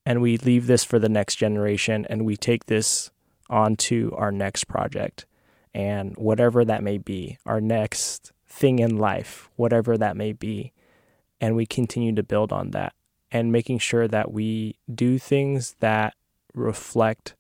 and 0.06 0.20
we 0.20 0.36
leave 0.38 0.66
this 0.66 0.84
for 0.84 0.98
the 0.98 1.08
next 1.08 1.36
generation 1.36 2.06
and 2.08 2.24
we 2.24 2.36
take 2.36 2.66
this 2.66 3.10
on 3.48 3.76
to 3.76 4.12
our 4.16 4.30
next 4.30 4.64
project 4.64 5.26
and 5.72 6.14
whatever 6.16 6.64
that 6.64 6.82
may 6.82 6.98
be, 6.98 7.38
our 7.46 7.60
next 7.60 8.32
thing 8.46 8.78
in 8.78 8.98
life, 8.98 9.48
whatever 9.56 9.98
that 9.98 10.16
may 10.16 10.32
be. 10.32 10.72
And 11.40 11.56
we 11.56 11.66
continue 11.66 12.14
to 12.14 12.22
build 12.22 12.52
on 12.52 12.70
that 12.70 12.94
and 13.30 13.50
making 13.50 13.78
sure 13.78 14.06
that 14.06 14.30
we 14.30 14.78
do 14.92 15.18
things 15.18 15.74
that 15.80 16.14
reflect 16.54 17.34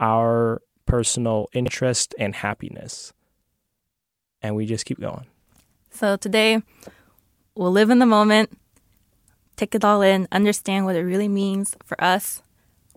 our 0.00 0.62
personal 0.86 1.48
interest 1.52 2.14
and 2.18 2.34
happiness. 2.34 3.12
And 4.42 4.56
we 4.56 4.66
just 4.66 4.84
keep 4.84 5.00
going. 5.00 5.26
So 5.90 6.16
today, 6.16 6.62
we'll 7.54 7.70
live 7.70 7.90
in 7.90 7.98
the 7.98 8.06
moment 8.06 8.50
take 9.62 9.74
it 9.76 9.84
all 9.84 10.02
in, 10.02 10.26
understand 10.32 10.84
what 10.84 10.96
it 10.96 11.04
really 11.04 11.28
means 11.28 11.76
for 11.84 12.02
us, 12.02 12.42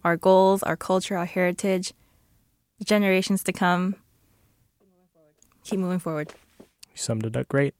our 0.03 0.17
goals, 0.17 0.63
our 0.63 0.75
culture, 0.75 1.17
our 1.17 1.25
heritage, 1.25 1.93
the 2.79 2.85
generations 2.85 3.43
to 3.43 3.53
come. 3.53 3.95
Keep 5.63 5.79
moving 5.79 5.99
forward. 5.99 6.33
You 6.59 6.95
summed 6.95 7.25
it 7.25 7.37
up 7.37 7.47
great. 7.47 7.73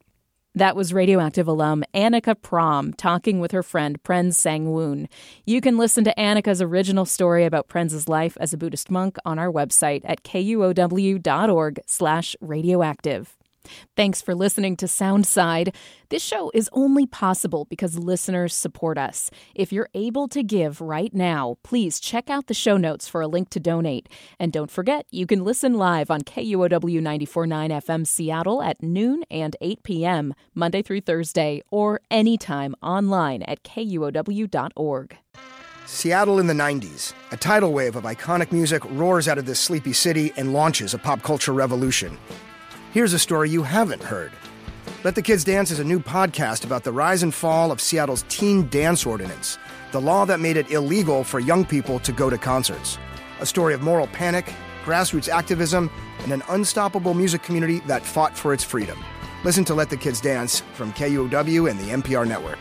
That 0.56 0.76
was 0.76 0.94
radioactive 0.94 1.48
alum 1.48 1.84
Annika 1.94 2.40
Prom 2.40 2.94
talking 2.94 3.40
with 3.40 3.52
her 3.52 3.64
friend 3.64 4.02
Prenz 4.04 4.36
Sa-Ngoun. 4.36 5.08
You 5.46 5.60
can 5.60 5.78
listen 5.78 6.04
to 6.06 6.14
Annika's 6.18 6.62
original 6.62 7.06
story 7.06 7.44
about 7.44 7.68
Prenz's 7.68 8.08
life 8.08 8.38
as 8.40 8.54
a 8.54 8.58
Buddhist 8.58 8.90
monk 8.90 9.18
on 9.26 9.38
our 9.38 9.52
website 9.52 10.02
at 10.06 10.24
kuow.org 10.24 11.80
slash 11.86 12.36
radioactive. 12.40 13.36
Thanks 13.96 14.22
for 14.22 14.36
listening 14.36 14.78
to 14.78 14.86
Soundside. 14.86 15.74
This 16.10 16.24
show 16.24 16.52
is 16.54 16.70
only 16.72 17.06
possible 17.06 17.66
because 17.66 17.98
listeners 17.98 18.54
support 18.54 18.98
us. 18.98 19.32
If 19.56 19.72
you're 19.72 19.90
able 19.94 20.28
to 20.30 20.44
give 20.44 20.82
right 20.82 21.14
now, 21.14 21.58
please 21.64 22.00
check 22.00 22.30
out 22.30 22.48
the 22.48 22.54
show 22.54 22.78
notes 22.78 23.08
for 23.08 23.22
a 23.22 23.28
link 23.28 23.50
to 23.50 23.60
donate. 23.60 24.08
And 24.40 24.54
don't 24.54 24.72
forget, 24.72 25.06
you 25.10 25.26
can 25.26 25.44
listen 25.44 25.74
live 25.74 26.12
on 26.12 26.22
KUOW 26.22 27.02
949 27.02 27.70
FM 27.72 28.08
Seattle 28.08 28.62
at 28.62 28.84
noon 28.84 29.24
and 29.32 29.56
8 29.62 29.84
p.m., 29.84 30.34
Monday 30.54 30.82
through 30.82 31.02
Thursday, 31.02 31.62
or 31.70 32.02
anytime 32.12 32.76
online 32.82 33.42
at 33.44 33.64
KUOW.org. 33.64 35.18
Seattle 35.86 36.40
in 36.40 36.48
the 36.48 36.54
90s. 36.54 37.14
A 37.32 37.38
tidal 37.38 37.72
wave 37.72 37.96
of 37.96 38.06
iconic 38.06 38.52
music 38.52 38.84
roars 38.92 39.28
out 39.28 39.38
of 39.38 39.46
this 39.46 39.60
sleepy 39.60 39.94
city 39.94 40.34
and 40.36 40.52
launches 40.52 40.94
a 40.94 40.98
pop 40.98 41.22
culture 41.22 41.54
revolution. 41.54 42.18
Here's 42.96 43.12
a 43.12 43.20
story 43.20 43.50
you 43.50 43.62
haven't 43.62 44.02
heard. 44.02 44.32
Let 45.04 45.16
the 45.16 45.22
Kids 45.22 45.44
Dance 45.44 45.70
is 45.70 45.80
a 45.80 45.84
new 45.84 46.00
podcast 46.00 46.64
about 46.64 46.86
the 46.86 46.94
rise 46.94 47.24
and 47.24 47.34
fall 47.34 47.70
of 47.70 47.82
Seattle's 47.82 48.24
teen 48.30 48.70
dance 48.70 49.06
ordinance, 49.06 49.58
the 49.92 50.00
law 50.00 50.24
that 50.24 50.40
made 50.40 50.56
it 50.56 50.72
illegal 50.72 51.26
for 51.26 51.42
young 51.42 51.66
people 51.66 52.00
to 52.00 52.14
go 52.14 52.30
to 52.30 52.38
concerts. 52.38 52.98
A 53.42 53.46
story 53.46 53.74
of 53.74 53.82
moral 53.82 54.08
panic, 54.08 54.46
grassroots 54.86 55.28
activism, 55.28 55.92
and 56.20 56.32
an 56.32 56.42
unstoppable 56.48 57.14
music 57.14 57.44
community 57.44 57.82
that 57.82 58.06
fought 58.06 58.38
for 58.38 58.54
its 58.54 58.64
freedom. 58.64 58.98
Listen 59.44 59.66
to 59.66 59.74
Let 59.74 59.90
the 59.90 59.98
Kids 59.98 60.22
Dance 60.22 60.62
from 60.74 60.94
KUOW 60.94 61.70
and 61.70 61.78
the 61.78 61.90
NPR 61.90 62.26
network. 62.26 62.60